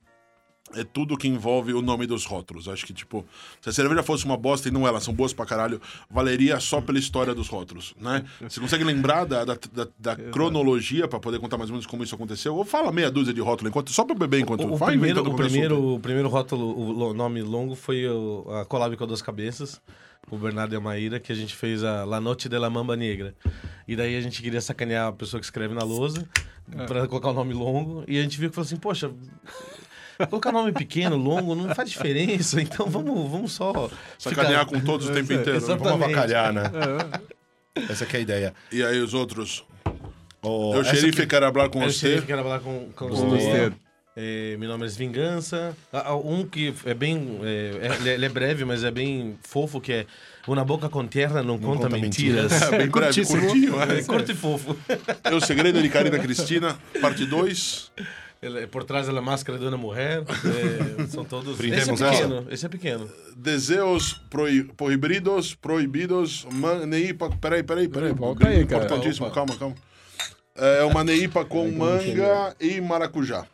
é 0.75 0.84
tudo 0.84 1.18
que 1.18 1.28
envolve 1.28 1.74
o 1.74 1.81
nome 1.81 2.06
dos 2.08 2.25
rótulos. 2.25 2.68
Acho 2.68 2.86
que, 2.86 2.94
tipo, 2.94 3.25
se 3.62 3.70
a 3.70 3.72
cerveja 3.74 4.04
fosse 4.04 4.25
uma 4.25 4.38
bosta, 4.38 4.68
e 4.68 4.72
não 4.72 4.86
é, 4.86 4.90
elas 4.90 5.04
são 5.04 5.14
boas 5.14 5.34
pra 5.34 5.46
caralho, 5.46 5.81
valeria 6.10 6.60
só 6.60 6.81
pela 6.81 7.00
história 7.00 7.34
dos 7.36 7.48
rótulos, 7.48 7.94
né? 8.00 8.24
Você 8.42 8.60
consegue 8.60 8.84
lembrar 8.84 9.25
da, 9.25 9.46
da, 9.46 9.58
da- 9.74 9.88
da 10.00 10.16
cronologia 10.16 11.08
pra 11.08 11.20
poder 11.20 11.40
contar 11.40 11.58
mais 11.58 11.70
ou 11.70 11.74
menos 11.74 11.86
como 11.86 12.04
isso 12.04 12.16
aconteceu? 12.16 12.56
Ou 12.56 12.66
fala 12.66 12.92
meia 12.92 13.10
dúzia 13.12 13.34
de 13.34 13.42
rótulo, 13.42 13.70
enquanto, 13.70 13.92
só 13.92 14.04
pra 14.04 14.16
beber 14.16 14.40
enquanto... 14.42 14.64
O, 14.66 14.75
o 14.75 14.80
primeiro, 14.80 15.22
o, 15.22 15.36
primeiro, 15.36 15.94
o 15.96 16.00
primeiro 16.00 16.30
rótulo, 16.30 17.08
o 17.10 17.14
nome 17.14 17.42
longo, 17.42 17.75
foi 17.75 18.08
o, 18.08 18.46
a 18.62 18.66
collab 18.66 18.96
com 18.98 19.04
a 19.04 19.08
Duas 19.08 19.22
Cabeças, 19.22 19.81
o 20.31 20.38
Bernardo 20.38 20.74
e 20.74 20.78
a 20.78 20.80
Maíra, 20.80 21.20
que 21.20 21.31
a 21.31 21.36
gente 21.36 21.54
fez 21.56 21.84
a 21.84 22.06
La 22.06 22.20
Noite 22.22 22.48
de 22.48 22.58
la 22.58 22.70
Mamba 22.70 22.96
Negra. 22.96 23.36
E 23.88 23.96
daí 23.96 24.16
a 24.16 24.22
gente 24.22 24.42
queria 24.42 24.62
sacanear 24.62 25.08
a 25.10 25.12
pessoa 25.12 25.40
que 25.40 25.46
escreve 25.46 25.74
na 25.74 25.84
lousa, 25.84 26.27
pra 26.88 27.06
colocar 27.08 27.30
o 27.32 27.34
nome 27.34 27.53
longo, 27.53 28.03
e 28.08 28.18
a 28.18 28.22
gente 28.22 28.39
viu 28.39 28.50
que 28.50 28.56
falou 28.56 28.65
assim, 28.65 28.77
poxa... 28.77 29.12
Colocar 30.29 30.51
nome 30.51 30.72
pequeno, 30.72 31.15
longo, 31.17 31.55
não 31.55 31.74
faz 31.74 31.89
diferença, 31.89 32.62
então 32.62 32.86
vamos, 32.88 33.29
vamos 33.32 33.51
só. 33.53 33.89
Sacanear 34.17 34.65
ficar- 34.65 34.79
com 34.79 34.86
todos 34.86 35.08
o 35.10 35.12
tempo 35.13 35.34
inteiro. 35.34 35.51
né? 35.51 35.58
Exatamente. 35.58 35.84
Vamos 35.89 36.03
avacalhar, 36.05 36.53
né? 36.53 36.63
Essa 37.89 38.05
que 38.05 38.15
é 38.15 38.20
a 38.20 38.22
ideia. 38.22 38.53
E 38.72 38.84
aí 38.84 39.00
os 39.00 39.13
outros? 39.13 39.65
Oh, 40.41 40.74
Eu, 40.75 40.82
essa 40.82 40.96
xerife, 40.96 41.22
que- 41.22 41.27
quero 41.27 41.51
falar 41.53 41.70
com 41.70 41.82
Eu 41.84 41.89
você. 41.91 42.22
quero 42.22 42.43
falar 42.43 42.60
com, 42.60 42.89
com 42.96 43.08
Com 43.10 43.15
você. 43.15 43.36
você. 43.70 43.74
É, 44.15 44.55
meu 44.60 44.70
nome 44.70 44.86
é 44.86 44.89
Vingança. 44.89 45.75
Ah, 45.91 46.10
ah, 46.10 46.15
Um 46.15 46.46
que 46.46 46.72
é 46.86 46.93
bem. 46.93 47.39
É, 47.41 47.88
é- 47.88 47.96
ele 47.96 48.10
é- 48.10 48.13
ele 48.13 48.25
é 48.25 48.29
breve, 48.29 48.63
mas 48.63 48.84
é 48.84 48.91
bem 48.91 49.36
fofo, 49.41 49.82
que 49.82 49.91
é 49.91 50.05
Uma 50.48 50.63
boca 50.65 50.88
com 50.89 51.08
terra 51.08 51.41
não, 51.41 51.58
conta, 51.58 51.84
conta 51.86 51.98
mentiras. 51.98 52.51
É 52.72 52.77
bem 52.77 52.89
breve, 52.89 53.25
curtinho. 53.25 53.82
É 53.82 54.00
É. 54.00 54.03
curto 54.03 54.32
e 54.32 54.36
fofo. 54.36 54.77
É 55.24 55.34
o 55.34 55.39
segredo 55.39 55.82
de 55.82 55.88
Karina 55.89 56.20
Cristina, 56.20 56.77
parte 57.01 57.25
2. 57.25 57.91
Ele 58.43 58.59
é 58.63 58.67
por 58.67 58.83
trás 58.83 59.07
da 59.07 59.21
máscara 59.21 59.57
de 59.57 59.65
Ana 59.65 59.77
Mulher. 59.77 60.23
É, 61.00 61.07
são 61.07 61.23
todos. 61.23 61.59
Esse 61.59 61.89
é 61.91 61.95
pequeno. 61.95 62.47
Esse 62.50 62.65
é 62.65 62.69
pequeno. 62.69 63.09
Desejos 63.38 64.13
prohi- 64.29 64.63
proibidos, 64.75 65.55
proibidos, 65.55 66.45
man, 66.51 66.85
neipa. 66.85 67.29
Peraí, 67.41 67.63
peraí, 67.63 67.88
peraí. 67.88 68.12
volta 68.12 68.47
aí, 68.47 68.65
cara. 68.65 68.85
Importantíssimo, 68.85 69.27
Opa. 69.27 69.35
calma, 69.35 69.55
calma. 69.57 69.75
É 70.55 70.83
uma 70.83 71.03
neipa 71.03 71.43
com 71.45 71.69
manga 71.71 72.55
e 72.59 72.79
maracujá. 72.81 73.45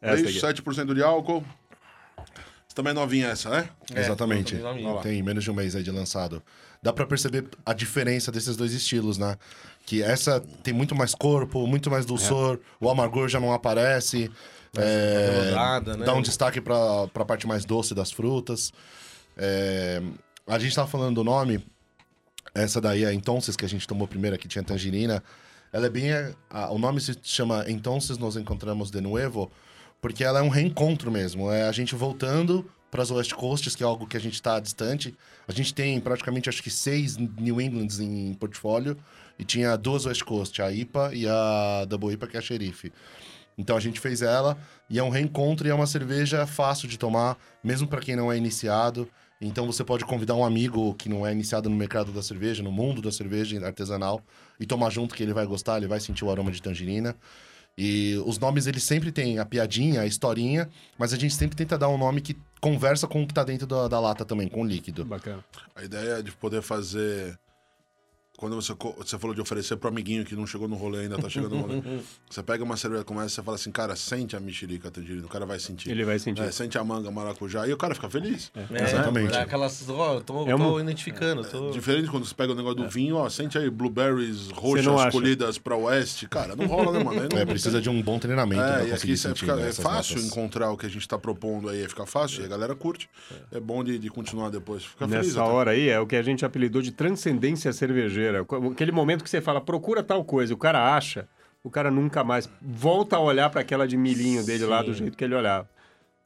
É 0.00 0.14
isso, 0.16 0.46
aqui. 0.46 0.60
7% 0.62 0.94
de 0.94 1.02
álcool. 1.02 1.44
Essa 2.72 2.76
também 2.76 2.92
é 2.92 2.94
novinha 2.94 3.26
essa, 3.28 3.50
né? 3.50 3.68
Exatamente. 3.94 4.56
É, 4.56 4.60
lá. 4.62 5.02
Tem 5.02 5.22
menos 5.22 5.44
de 5.44 5.50
um 5.50 5.54
mês 5.54 5.76
aí 5.76 5.82
de 5.82 5.90
lançado. 5.90 6.42
Dá 6.82 6.90
pra 6.90 7.06
perceber 7.06 7.46
a 7.66 7.74
diferença 7.74 8.32
desses 8.32 8.56
dois 8.56 8.72
estilos, 8.72 9.18
né? 9.18 9.36
Que 9.84 10.02
essa 10.02 10.40
tem 10.62 10.72
muito 10.72 10.94
mais 10.94 11.14
corpo, 11.14 11.66
muito 11.66 11.90
mais 11.90 12.06
dulçor, 12.06 12.58
o 12.80 12.88
amargor 12.88 13.28
já 13.28 13.38
não 13.38 13.52
aparece. 13.52 14.30
É, 14.74 15.28
arredondada, 15.38 15.96
né? 15.98 16.06
dá 16.06 16.14
um 16.14 16.22
destaque 16.22 16.58
pra, 16.62 17.06
pra 17.08 17.26
parte 17.26 17.46
mais 17.46 17.66
doce 17.66 17.94
das 17.94 18.10
frutas. 18.10 18.72
É, 19.36 20.00
a 20.46 20.58
gente 20.58 20.74
tava 20.74 20.88
falando 20.88 21.16
do 21.16 21.24
nome. 21.24 21.62
Essa 22.54 22.80
daí 22.80 23.04
é 23.04 23.08
a 23.08 23.12
Entonces, 23.14 23.54
que 23.54 23.64
a 23.66 23.68
gente 23.68 23.86
tomou 23.86 24.08
primeiro, 24.08 24.34
aqui 24.34 24.48
tinha 24.48 24.64
tangerina. 24.64 25.22
Ela 25.72 25.86
é 25.86 25.90
bem. 25.90 26.10
a- 26.50 26.70
o 26.70 26.78
nome 26.78 27.00
se 27.02 27.16
chama 27.22 27.64
Entonces 27.68 28.16
Nos 28.18 28.36
Encontramos 28.36 28.90
de 28.90 29.00
Nuevo, 29.00 29.50
porque 30.02 30.24
ela 30.24 30.40
é 30.40 30.42
um 30.42 30.48
reencontro 30.48 31.10
mesmo. 31.10 31.50
É 31.50 31.62
a 31.62 31.72
gente 31.72 31.94
voltando 31.94 32.68
para 32.90 33.02
as 33.02 33.10
West 33.10 33.32
Coasts, 33.32 33.76
que 33.76 33.84
é 33.84 33.86
algo 33.86 34.06
que 34.06 34.16
a 34.16 34.20
gente 34.20 34.34
está 34.34 34.58
distante. 34.58 35.16
A 35.46 35.52
gente 35.52 35.72
tem 35.72 35.98
praticamente, 36.00 36.48
acho 36.48 36.62
que, 36.62 36.70
seis 36.70 37.16
New 37.16 37.60
Englands 37.60 38.00
em 38.00 38.34
portfólio. 38.34 38.98
E 39.38 39.44
tinha 39.44 39.76
duas 39.76 40.04
West 40.04 40.24
Coast, 40.24 40.60
a 40.60 40.70
IPA 40.70 41.14
e 41.14 41.26
a 41.26 41.86
Double 41.88 42.12
IPA, 42.12 42.26
que 42.26 42.36
é 42.36 42.40
a 42.40 42.42
xerife. 42.42 42.92
Então 43.56 43.76
a 43.76 43.80
gente 43.80 44.00
fez 44.00 44.22
ela 44.22 44.58
e 44.90 44.98
é 44.98 45.02
um 45.02 45.08
reencontro 45.08 45.66
e 45.66 45.70
é 45.70 45.74
uma 45.74 45.86
cerveja 45.86 46.46
fácil 46.46 46.88
de 46.88 46.98
tomar, 46.98 47.38
mesmo 47.62 47.86
para 47.86 48.00
quem 48.00 48.16
não 48.16 48.30
é 48.30 48.36
iniciado. 48.36 49.08
Então 49.40 49.66
você 49.66 49.84
pode 49.84 50.04
convidar 50.04 50.34
um 50.34 50.44
amigo 50.44 50.94
que 50.94 51.08
não 51.08 51.26
é 51.26 51.32
iniciado 51.32 51.70
no 51.70 51.76
mercado 51.76 52.12
da 52.12 52.22
cerveja, 52.22 52.62
no 52.62 52.72
mundo 52.72 53.00
da 53.00 53.12
cerveja 53.12 53.64
artesanal, 53.64 54.20
e 54.58 54.66
tomar 54.66 54.90
junto 54.90 55.14
que 55.14 55.22
ele 55.22 55.32
vai 55.32 55.46
gostar, 55.46 55.76
ele 55.76 55.86
vai 55.86 56.00
sentir 56.00 56.24
o 56.24 56.30
aroma 56.30 56.50
de 56.50 56.60
tangerina. 56.60 57.14
E 57.76 58.20
os 58.26 58.38
nomes 58.38 58.66
eles 58.66 58.82
sempre 58.82 59.10
têm 59.10 59.38
a 59.38 59.46
piadinha, 59.46 60.02
a 60.02 60.06
historinha, 60.06 60.68
mas 60.98 61.12
a 61.12 61.16
gente 61.16 61.34
sempre 61.34 61.56
tenta 61.56 61.78
dar 61.78 61.88
um 61.88 61.96
nome 61.96 62.20
que 62.20 62.36
conversa 62.60 63.06
com 63.06 63.22
o 63.22 63.26
que 63.26 63.34
tá 63.34 63.42
dentro 63.42 63.66
da, 63.66 63.88
da 63.88 63.98
lata 63.98 64.24
também, 64.24 64.48
com 64.48 64.62
o 64.62 64.66
líquido. 64.66 65.04
Bacana. 65.04 65.44
A 65.74 65.82
ideia 65.82 66.18
é 66.18 66.22
de 66.22 66.32
poder 66.32 66.62
fazer. 66.62 67.38
Quando 68.42 68.56
você, 68.56 68.74
você 68.98 69.16
falou 69.20 69.36
de 69.36 69.40
oferecer 69.40 69.76
pro 69.76 69.88
amiguinho 69.88 70.24
que 70.24 70.34
não 70.34 70.44
chegou 70.48 70.66
no 70.66 70.74
rolê 70.74 71.02
ainda, 71.02 71.16
tá 71.16 71.28
chegando 71.28 71.54
no 71.54 71.60
rolê. 71.62 71.80
você 72.28 72.42
pega 72.42 72.64
uma 72.64 72.76
cerveja 72.76 73.04
como 73.04 73.20
essa 73.20 73.28
e 73.28 73.34
você 73.36 73.42
fala 73.44 73.54
assim, 73.54 73.70
cara, 73.70 73.94
sente 73.94 74.34
a 74.34 74.40
mexerica 74.40 74.90
tangerina. 74.90 75.24
O 75.24 75.28
cara 75.28 75.46
vai 75.46 75.60
sentir. 75.60 75.88
Ele 75.92 76.04
vai 76.04 76.18
sentir. 76.18 76.42
É, 76.42 76.50
sente 76.50 76.76
a 76.76 76.82
manga, 76.82 77.08
maracujá. 77.08 77.68
E 77.68 77.72
o 77.72 77.76
cara 77.76 77.94
fica 77.94 78.10
feliz. 78.10 78.50
É, 78.72 78.82
Exatamente. 78.82 79.30
dá 79.30 79.42
Aquelas, 79.42 79.88
ó, 79.88 80.14
eu 80.14 80.20
tô, 80.22 80.42
É 80.48 80.56
tô 80.56 80.56
uma- 80.56 80.80
identificando. 80.82 81.44
Tô... 81.44 81.70
Diferente 81.70 82.10
quando 82.10 82.26
você 82.26 82.34
pega 82.34 82.52
o 82.52 82.56
negócio 82.56 82.78
do 82.82 82.88
vinho, 82.88 83.14
ó, 83.14 83.30
sente 83.30 83.56
aí 83.56 83.70
blueberries 83.70 84.48
roxas 84.50 85.12
colhidas 85.12 85.56
pra 85.58 85.76
oeste. 85.76 86.26
Cara, 86.28 86.56
não 86.56 86.66
rola, 86.66 86.90
né, 86.98 87.04
mano? 87.04 87.20
Aí 87.22 87.28
não- 87.30 87.38
É, 87.38 87.44
não 87.44 87.52
precisa 87.52 87.74
tem- 87.74 87.82
de 87.82 87.90
um 87.90 88.02
bom 88.02 88.18
treinamento 88.18 88.60
É, 88.60 88.66
pra 88.66 88.78
e 88.78 88.80
aqui 88.82 88.90
conseguir 88.90 89.12
isso 89.12 89.26
é, 89.28 89.30
sentir 89.30 89.40
fica- 89.42 89.54
né, 89.54 89.66
é 89.66 89.68
essas 89.68 89.84
fácil 89.84 90.16
notas. 90.16 90.30
encontrar 90.32 90.70
o 90.72 90.76
que 90.76 90.86
a 90.86 90.90
gente 90.90 91.06
tá 91.06 91.16
propondo 91.16 91.68
aí, 91.68 91.86
fica 91.88 92.04
fácil, 92.06 92.42
e 92.42 92.44
a 92.44 92.48
galera 92.48 92.74
curte. 92.74 93.08
É 93.52 93.60
bom 93.60 93.84
de, 93.84 94.00
de 94.00 94.08
continuar 94.08 94.50
depois. 94.50 94.82
Fica 94.84 95.06
feliz. 95.06 95.28
Nessa 95.28 95.42
até. 95.44 95.52
hora 95.52 95.70
aí 95.70 95.88
é 95.88 96.00
o 96.00 96.08
que 96.08 96.16
a 96.16 96.22
gente 96.22 96.44
apelidou 96.44 96.82
de 96.82 96.90
transcendência 96.90 97.72
cervejeira. 97.72 98.31
Aquele 98.72 98.92
momento 98.92 99.22
que 99.22 99.30
você 99.30 99.40
fala, 99.40 99.60
procura 99.60 100.02
tal 100.02 100.24
coisa, 100.24 100.54
o 100.54 100.56
cara 100.56 100.94
acha, 100.94 101.28
o 101.62 101.70
cara 101.70 101.90
nunca 101.90 102.24
mais 102.24 102.48
volta 102.60 103.16
a 103.16 103.20
olhar 103.20 103.50
para 103.50 103.60
aquela 103.60 103.86
de 103.86 103.96
milhinho 103.96 104.44
dele 104.44 104.64
lá 104.64 104.82
do 104.82 104.92
jeito 104.92 105.16
que 105.16 105.24
ele 105.24 105.34
olhava. 105.34 105.68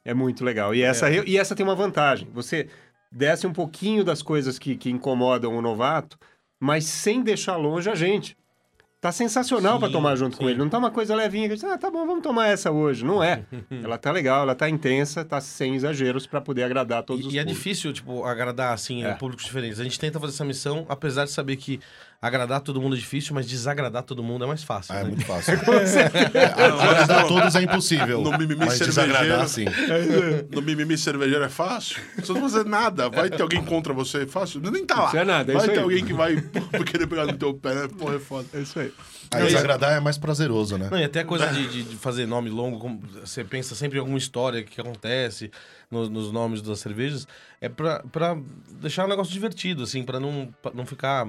É 0.05 0.15
muito 0.15 0.45
legal. 0.45 0.75
E 0.75 0.83
essa, 0.83 1.11
e 1.11 1.37
essa 1.37 1.55
tem 1.55 1.67
uma 1.67 1.75
vantagem. 1.75 2.29
Você 2.33 2.69
desce 3.11 3.47
um 3.47 3.53
pouquinho 3.53 4.05
das 4.05 4.23
coisas 4.23 4.59
que, 4.59 4.77
que 4.77 4.91
incomodam 4.91 5.57
o 5.57 5.63
novato, 5.63 6.19
mas 6.61 6.85
sem 6.85 7.23
deixar 7.23 7.57
longe 7.57 7.91
a 7.91 7.95
gente. 7.95 8.37
Tá 8.99 9.13
sensacional 9.13 9.79
para 9.79 9.93
tomar 9.93 10.17
junto 10.17 10.37
com 10.39 10.45
sim. 10.45 10.51
ele. 10.51 10.59
Não 10.59 10.69
tá 10.71 10.79
uma 10.79 10.91
coisa 10.91 11.15
levinha 11.15 11.49
que 11.49 11.55
diz, 11.55 11.63
ah, 11.65 11.77
tá 11.77 11.91
bom, 11.91 12.07
vamos 12.07 12.23
tomar 12.23 12.49
essa 12.49 12.71
hoje. 12.73 13.05
Não 13.05 13.23
é. 13.23 13.45
ela 13.85 13.99
tá 13.99 14.11
legal, 14.11 14.43
ela 14.43 14.55
tá 14.55 14.69
intensa, 14.71 15.23
tá 15.25 15.41
sem 15.41 15.75
exageros 15.75 16.27
para 16.27 16.41
poder 16.41 16.63
agradar 16.65 17.03
todos 17.03 17.27
os 17.27 17.33
E, 17.33 17.37
e 17.37 17.39
é 17.39 17.43
públicos. 17.43 17.63
difícil, 17.65 17.93
tipo, 17.93 18.25
agradar, 18.25 18.73
assim, 18.73 19.05
É. 19.05 19.13
públicos 19.15 19.45
diferentes. 19.45 19.79
A 19.79 19.85
gente 19.85 19.99
tenta 20.01 20.19
fazer 20.19 20.33
essa 20.33 20.45
missão, 20.45 20.87
apesar 20.89 21.27
de 21.27 21.31
saber 21.31 21.57
que 21.57 21.79
agradar 22.21 22.61
todo 22.61 22.81
mundo 22.81 22.97
é 22.97 22.99
difícil, 22.99 23.35
mas 23.35 23.47
desagradar 23.47 24.03
todo 24.03 24.23
mundo 24.23 24.45
é 24.45 24.49
mais 24.49 24.63
fácil. 24.63 24.95
Ah, 24.95 24.99
é 25.01 25.03
né? 25.05 25.09
muito 25.11 25.25
fácil. 25.25 25.55
Agradar 26.35 27.27
todos 27.27 27.55
é 27.55 27.63
impossível. 27.63 28.23
No 28.23 28.33
mimimi 28.33 28.57
mas 28.57 28.75
cervejeiro. 28.75 29.13
desagradar, 29.13 29.49
sim. 29.49 29.65
No 30.53 30.63
mimimi 30.63 30.97
cervejeiro 30.99 31.45
é 31.45 31.49
fácil. 31.49 31.97
Você 32.19 32.33
não 32.33 32.41
fazer 32.41 32.65
nada. 32.65 33.09
Vai 33.09 33.31
ter 33.31 33.43
alguém 33.43 33.63
contra 33.65 33.93
você, 33.93 34.23
é 34.23 34.27
fácil. 34.27 34.61
Nem 34.61 34.85
tá 34.85 35.01
lá. 35.03 35.07
Isso 35.09 35.17
é 35.19 35.25
nada, 35.25 35.53
é 35.53 35.55
vai 35.55 35.65
isso 35.65 35.73
ter 35.73 35.79
aí. 35.79 35.83
alguém 35.85 36.05
que 36.05 36.13
vai 36.13 36.37
querer 36.85 37.07
pegar 37.07 37.27
no 37.27 37.37
teu 37.37 37.55
pé, 37.55 37.75
né? 37.75 37.89
Porra, 37.99 38.17
é 38.17 38.19
foda. 38.19 38.47
É 38.55 38.61
isso 38.61 38.79
aí. 38.79 38.93
Aí 39.33 39.45
desagradar 39.47 39.93
é 39.97 40.01
mais 40.01 40.17
prazeroso, 40.17 40.79
né? 40.79 40.89
Não, 40.91 40.99
e 40.99 41.05
até 41.05 41.21
a 41.21 41.25
coisa 41.25 41.47
de, 41.49 41.67
de- 41.69 41.83
de 41.83 41.97
fazer 41.97 42.27
nome 42.27 42.49
longo, 42.49 42.79
como 42.79 43.01
você 43.25 43.43
pensa 43.43 43.75
sempre 43.75 43.99
em 43.99 44.01
alguma 44.01 44.19
história 44.19 44.63
que 44.63 44.81
acontece 44.81 45.51
no- 45.91 46.09
nos 46.09 46.31
nomes 46.33 46.63
das 46.63 46.79
cervejas, 46.79 47.27
é 47.61 47.69
pra, 47.69 48.01
pra 48.13 48.37
deixar 48.81 49.05
um 49.05 49.09
negócio 49.09 49.33
divertido, 49.33 49.83
assim, 49.83 50.05
pra 50.05 50.21
não, 50.21 50.49
pra 50.63 50.73
não 50.73 50.87
ficar 50.87 51.27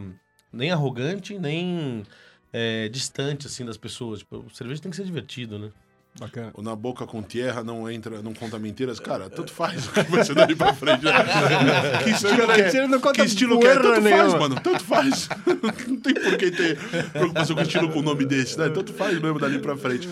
nem 0.51 0.72
arrogante, 0.72 1.38
nem 1.38 2.04
é, 2.51 2.88
distante, 2.89 3.48
assim, 3.48 3.66
das 3.66 3.77
pessoas. 3.77 4.20
Tipo, 4.20 4.46
cerveja 4.54 4.82
tem 4.82 4.92
que 4.92 4.98
ser 4.98 5.06
divertido, 5.06 5.60
né? 5.60 5.72
Bacana. 6.20 6.51
O 6.56 6.62
na 6.63 6.75
boca 6.75 7.06
com 7.06 7.22
tierra 7.22 7.63
não 7.63 7.89
entra, 7.89 8.22
não 8.24 8.34
conta 8.34 8.58
mentiras. 8.58 9.00
Cara, 9.00 9.30
tanto 9.30 9.51
faz 9.51 9.88
o 9.88 9.92
que 9.92 10.04
você 10.04 10.34
dali 10.34 10.56
pra 10.56 10.74
frente. 10.74 11.06
né? 11.06 11.12
que 12.04 12.10
estilo 12.10 12.48
que 12.48 12.62
Mentira 12.63 12.88
não 12.88 12.98
é? 12.98 13.01
conta 13.01 13.13
Que 13.13 13.27
estilo 13.27 13.60
que 13.60 13.68
é? 13.68 13.74
Tanto 13.75 13.88
faz, 13.94 14.04
nenhuma. 14.04 14.39
mano. 14.39 14.60
Tanto 14.60 14.84
faz. 14.84 15.30
não 15.88 15.98
tem 15.98 16.13
por 16.16 16.38
que 16.38 16.51
ter 16.51 16.77
preocupação 17.12 17.56
com 17.56 17.62
estilo 17.62 17.89
com 17.89 18.00
o 18.00 18.01
nome 18.01 18.25
desse, 18.25 18.58
né? 18.58 18.70
Tanto 18.70 18.94
faz 18.94 19.20
mesmo 19.20 19.39
dali 19.39 19.60
pra 19.60 19.77
frente. 19.77 20.08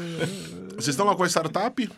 Vocês 0.75 0.89
estão 0.89 1.05
lá 1.05 1.15
com 1.15 1.23
a 1.23 1.27
startup, 1.27 1.89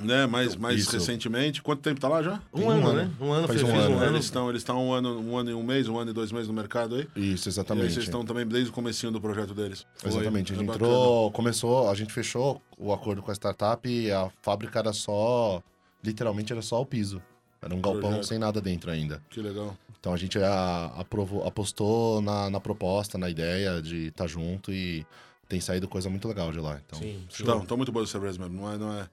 né? 0.00 0.26
Mais, 0.26 0.56
mais 0.56 0.80
Isso. 0.80 0.92
recentemente. 0.92 1.62
Quanto 1.62 1.80
tempo 1.82 2.00
tá 2.00 2.08
lá 2.08 2.22
já? 2.22 2.40
Um 2.52 2.58
Tem 2.58 2.64
um 2.66 2.70
ano, 2.70 2.86
ano. 2.88 2.96
né? 3.02 3.10
Um 3.20 3.32
ano, 3.32 3.46
Faz 3.46 3.60
fez, 3.60 3.70
um 3.70 3.72
fez 3.74 3.84
ano, 3.86 3.94
um 3.96 3.98
né? 4.00 4.06
ano. 4.06 4.16
Eles 4.16 4.24
estão 4.24 4.48
eles 4.50 4.60
estão 4.62 4.88
um 4.88 4.92
ano, 4.92 5.20
um 5.20 5.36
ano 5.36 5.50
e 5.50 5.54
um 5.54 5.62
mês, 5.62 5.88
um 5.88 5.98
ano 5.98 6.10
e 6.10 6.14
dois 6.14 6.32
meses 6.32 6.48
no 6.48 6.54
mercado 6.54 6.94
aí. 6.96 7.02
Isso, 7.16 7.48
E 7.48 7.48
aí 7.48 7.52
exatamente. 7.52 7.92
vocês 7.92 8.04
estão 8.04 8.24
também 8.24 8.46
desde 8.46 8.70
o 8.70 8.72
comecinho 8.72 9.12
do 9.12 9.20
projeto 9.20 9.54
deles. 9.54 9.86
Exatamente. 10.04 10.52
A 10.52 10.56
É 10.56 10.58
gente 10.58 10.66
bacana. 10.66 10.86
entrou, 10.92 11.30
começou, 11.32 11.88
a 11.90 11.94
gente 11.94 12.12
fechou 12.12 12.60
o 12.78 12.92
acordo 12.92 13.22
com 13.22 13.30
a 13.30 13.34
startup 13.34 13.88
e 13.88 14.10
a 14.10 14.30
fábrica 14.42 14.78
era 14.78 14.92
só, 14.92 15.62
literalmente 16.02 16.52
era 16.52 16.62
só 16.62 16.80
o 16.80 16.86
piso. 16.86 17.20
Era 17.60 17.74
um 17.74 17.80
galpão 17.80 18.00
Projeto. 18.10 18.24
sem 18.26 18.38
nada 18.38 18.60
dentro 18.60 18.90
ainda. 18.90 19.22
Que 19.30 19.40
legal. 19.40 19.76
Então 20.00 20.12
a 20.12 20.16
gente 20.16 20.36
a- 20.36 20.92
aprovou, 20.96 21.46
apostou 21.46 22.20
na, 22.20 22.50
na 22.50 22.58
proposta, 22.58 23.16
na 23.16 23.30
ideia 23.30 23.80
de 23.80 24.08
estar 24.08 24.26
junto 24.26 24.72
e 24.72 25.06
tem 25.48 25.60
saído 25.60 25.86
coisa 25.86 26.10
muito 26.10 26.26
legal 26.26 26.50
de 26.50 26.58
lá. 26.58 26.80
Então, 26.84 26.98
Sim. 26.98 27.24
Estão, 27.30 27.62
estão 27.62 27.76
muito 27.76 27.92
boas 27.92 28.06
as 28.06 28.10
cervejas 28.10 28.36
mesmo. 28.36 28.60
Não 28.60 28.72
é, 28.72 28.76
não 28.78 28.92
é. 28.98 29.06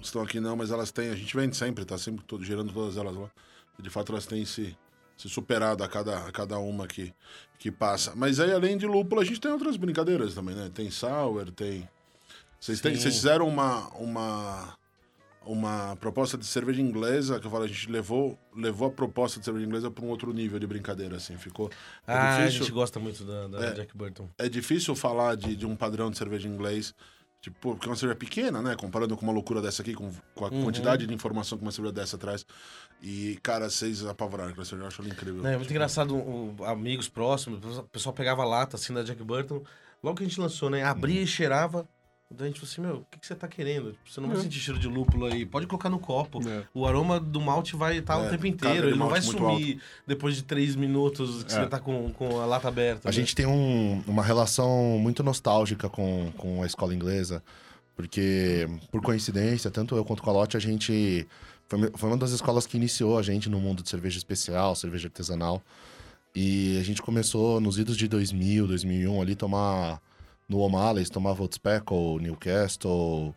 Estão 0.00 0.22
aqui 0.22 0.38
não, 0.40 0.56
mas 0.56 0.70
elas 0.70 0.90
têm. 0.92 1.10
A 1.10 1.16
gente 1.16 1.34
vende 1.36 1.56
sempre, 1.56 1.84
tá 1.84 1.96
sempre 1.98 2.24
todo, 2.24 2.44
gerando 2.44 2.72
todas 2.72 2.96
elas 2.96 3.16
lá. 3.16 3.30
E 3.78 3.82
de 3.82 3.90
fato 3.90 4.12
elas 4.12 4.26
têm 4.26 4.44
se, 4.44 4.76
se 5.16 5.28
superado 5.28 5.82
a 5.82 5.88
cada, 5.88 6.18
a 6.26 6.32
cada 6.32 6.58
uma 6.58 6.86
que, 6.86 7.12
que 7.58 7.70
passa. 7.70 8.12
Mas 8.14 8.38
aí, 8.40 8.52
além 8.52 8.76
de 8.76 8.86
lúpulo, 8.86 9.20
a 9.20 9.24
gente 9.24 9.40
tem 9.40 9.50
outras 9.50 9.76
brincadeiras 9.76 10.34
também, 10.34 10.54
né? 10.54 10.70
Tem 10.72 10.90
sour, 10.90 11.50
tem. 11.50 11.88
Vocês, 12.60 12.80
têm, 12.80 12.94
vocês 12.96 13.14
fizeram 13.16 13.46
uma, 13.46 13.88
uma, 13.94 14.74
uma 15.44 15.96
proposta 15.96 16.36
de 16.38 16.46
cerveja 16.46 16.80
inglesa, 16.80 17.38
que 17.38 17.46
eu 17.46 17.50
falo, 17.50 17.64
a 17.64 17.68
gente 17.68 17.90
levou, 17.90 18.38
levou 18.54 18.88
a 18.88 18.90
proposta 18.90 19.38
de 19.38 19.44
cerveja 19.44 19.66
inglesa 19.66 19.90
para 19.90 20.04
um 20.04 20.08
outro 20.08 20.32
nível 20.32 20.58
de 20.58 20.66
brincadeira, 20.66 21.16
assim. 21.16 21.36
Ficou. 21.36 21.70
é 22.06 22.12
Ah, 22.12 22.36
a 22.36 22.38
difícil- 22.38 22.62
gente 22.64 22.72
gosta 22.72 22.98
muito 22.98 23.24
da, 23.24 23.46
da 23.48 23.66
É. 23.66 23.72
Jack 23.74 23.96
Burton. 23.96 24.28
é 24.38 24.48
difícil 24.48 24.94
falar 24.96 25.36
de, 25.36 25.54
de 25.54 25.66
um 25.66 25.76
padrão 25.76 26.10
de 26.10 26.16
cerveja 26.18 26.48
inglês, 26.48 26.94
tipo, 27.40 27.72
porque 27.74 27.86
é 27.86 27.90
uma 27.90 27.96
cerveja 27.96 28.18
pequena, 28.18 28.60
né? 28.62 28.74
Comparando 28.76 29.16
com 29.16 29.22
uma 29.22 29.32
loucura 29.32 29.60
dessa 29.62 29.82
aqui, 29.82 29.94
com, 29.94 30.10
com 30.34 30.44
a 30.46 30.50
Uhum. 30.50 30.64
quantidade 30.64 31.06
de 31.06 31.14
informação 31.14 31.56
que 31.56 31.62
uma 31.64 31.72
cerveja 31.72 31.92
dessa 31.94 32.18
traz. 32.18 32.44
E, 33.02 33.38
cara, 33.42 33.68
vocês 33.70 34.04
apavoraram 34.04 34.54
com 34.54 34.64
cerveja, 34.64 34.84
eu 34.84 34.88
acho 34.88 35.02
ela 35.02 35.10
incrível. 35.10 35.42
Não, 35.42 35.50
é 35.50 35.56
muito 35.56 35.70
engraçado, 35.70 36.14
o- 36.16 36.56
amigos 36.64 37.08
próximos, 37.08 37.78
o 37.78 37.82
pessoal 37.84 38.12
pegava 38.14 38.44
lata 38.44 38.76
assim 38.76 38.92
da 38.92 39.02
Jack 39.02 39.22
Burton, 39.22 39.62
logo 40.02 40.16
que 40.16 40.24
a 40.24 40.26
gente 40.28 40.40
lançou, 40.40 40.70
né? 40.70 40.82
Abria 40.82 41.22
e 41.22 41.26
cheirava. 41.26 41.86
Daí 42.28 42.46
a 42.46 42.50
gente 42.50 42.58
falou 42.60 42.72
assim, 42.72 42.80
meu, 42.80 42.96
o 43.02 43.06
que, 43.08 43.20
que 43.20 43.26
você 43.26 43.36
tá 43.36 43.46
querendo? 43.46 43.92
Tipo, 43.92 44.10
Você 44.10 44.20
não 44.20 44.28
vai 44.28 44.38
sentir 44.38 44.58
cheiro 44.58 44.80
de 44.80 44.88
lúpulo 44.88 45.26
aí, 45.26 45.46
pode 45.46 45.66
colocar 45.68 45.88
no 45.88 45.98
copo. 46.00 46.40
É. 46.48 46.64
O 46.74 46.84
aroma 46.84 47.20
do 47.20 47.40
malte 47.40 47.76
vai 47.76 47.98
estar 47.98 48.18
É, 48.20 48.26
o 48.26 48.30
tempo 48.30 48.46
inteiro, 48.48 48.88
ele 48.88 48.96
não 48.98 49.08
vai 49.08 49.20
muito 49.20 49.38
sumir 49.38 49.80
depois 50.06 50.34
de 50.34 50.42
três 50.42 50.74
minutos 50.74 51.44
que 51.44 51.52
É. 51.52 51.60
você 51.62 51.66
tá 51.68 51.78
com, 51.78 52.10
com 52.12 52.40
a 52.40 52.44
lata 52.46 52.66
aberta. 52.66 53.08
A 53.08 53.10
né? 53.10 53.12
gente 53.12 53.32
tem 53.34 53.46
um- 53.46 54.02
uma 54.08 54.24
relação 54.24 54.98
muito 54.98 55.22
nostálgica 55.22 55.88
com, 55.88 56.32
com 56.36 56.64
a 56.64 56.66
escola 56.66 56.92
inglesa, 56.92 57.42
porque, 57.94 58.68
por 58.90 59.00
coincidência, 59.00 59.70
tanto 59.70 59.94
eu 59.96 60.04
quanto 60.04 60.20
o 60.20 60.22
Calote, 60.24 60.56
a 60.56 60.60
gente. 60.60 61.26
Foi, 61.68 61.90
foi 61.94 62.08
uma 62.10 62.18
das 62.18 62.30
escolas 62.32 62.66
que 62.66 62.76
iniciou 62.76 63.18
a 63.18 63.22
gente 63.22 63.48
no 63.48 63.58
mundo 63.60 63.82
de 63.82 63.88
cerveja 63.88 64.18
especial, 64.18 64.74
cerveja 64.74 65.06
artesanal. 65.08 65.62
E 66.34 66.76
a 66.78 66.82
gente 66.82 67.00
começou 67.00 67.60
nos 67.60 67.78
idos 67.78 67.96
de 67.96 68.06
2000, 68.08 68.66
2001 68.66 69.22
ali 69.22 69.34
tomar 69.34 70.00
no 70.48 70.58
O'Malley's, 70.60 71.10
tomava 71.10 71.42
Old 71.42 71.54
Speckle, 71.54 72.18
Newcastle, 72.20 73.34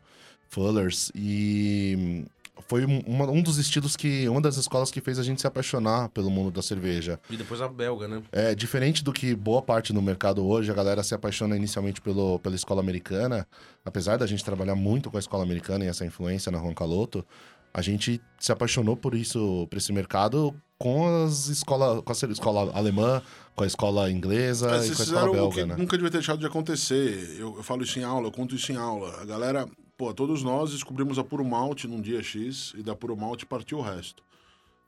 Fullers. 0.49 1.11
E 1.15 2.25
foi 2.67 2.85
um, 2.85 2.99
uma- 3.05 3.29
um 3.29 3.41
dos 3.41 3.57
estilos 3.57 3.95
que. 3.95 4.27
Uma 4.27 4.41
das 4.41 4.57
escolas 4.57 4.91
que 4.91 5.01
fez 5.01 5.17
a 5.19 5.23
gente 5.23 5.41
se 5.41 5.47
apaixonar 5.47 6.09
pelo 6.09 6.29
mundo 6.29 6.51
da 6.51 6.61
cerveja. 6.61 7.19
E 7.29 7.37
depois 7.37 7.61
a 7.61 7.67
belga, 7.67 8.07
né? 8.07 8.21
É 8.31 8.53
diferente 8.55 9.03
do 9.03 9.13
que 9.13 9.35
boa 9.35 9.61
parte 9.61 9.93
do 9.93 10.01
mercado 10.01 10.45
hoje, 10.45 10.69
a 10.71 10.73
galera 10.73 11.03
se 11.03 11.13
apaixona 11.13 11.55
inicialmente 11.55 12.01
pelo, 12.01 12.39
pela 12.39 12.55
escola 12.55 12.81
americana. 12.81 13.47
Apesar 13.85 14.17
da 14.17 14.27
gente 14.27 14.43
trabalhar 14.43 14.75
muito 14.75 15.09
com 15.09 15.17
a 15.17 15.19
escola 15.19 15.43
americana 15.43 15.85
e 15.85 15.87
essa 15.87 16.05
influência 16.05 16.51
na 16.51 16.57
Roncaloto, 16.59 17.25
a 17.73 17.81
gente 17.81 18.21
se 18.39 18.51
apaixonou 18.51 18.97
por 18.97 19.13
isso, 19.15 19.67
por 19.69 19.77
esse 19.77 19.93
mercado 19.93 20.53
com 20.79 21.25
as 21.25 21.49
escola, 21.49 22.01
com 22.01 22.11
a 22.11 22.31
escola 22.31 22.71
alemã, 22.73 23.21
com 23.53 23.65
a 23.65 23.67
escola 23.67 24.09
inglesa 24.09 24.69
Mas 24.69 24.87
e 24.87 24.95
com 24.95 25.01
a 25.01 25.05
escola 25.05 25.21
fizeram 25.21 25.27
o 25.27 25.49
que 25.49 25.55
belga, 25.57 25.65
né? 25.65 25.75
nunca 25.77 25.97
devia 25.97 26.09
ter 26.09 26.19
deixado 26.19 26.39
de 26.39 26.45
acontecer. 26.45 27.35
Eu, 27.37 27.57
eu 27.57 27.63
falo 27.63 27.83
isso 27.83 27.99
em 27.99 28.03
aula, 28.03 28.27
eu 28.27 28.31
conto 28.31 28.55
isso 28.55 28.71
em 28.71 28.77
aula. 28.77 29.21
A 29.21 29.25
galera, 29.25 29.67
pô, 29.97 30.13
todos 30.13 30.41
nós 30.41 30.71
descobrimos 30.71 31.19
a 31.19 31.23
Puro 31.23 31.43
Malte 31.43 31.85
num 31.85 32.01
dia 32.01 32.23
X 32.23 32.73
e 32.77 32.81
da 32.81 32.95
Puro 32.95 33.17
Malte 33.17 33.45
partiu 33.45 33.79
o 33.79 33.81
resto. 33.81 34.23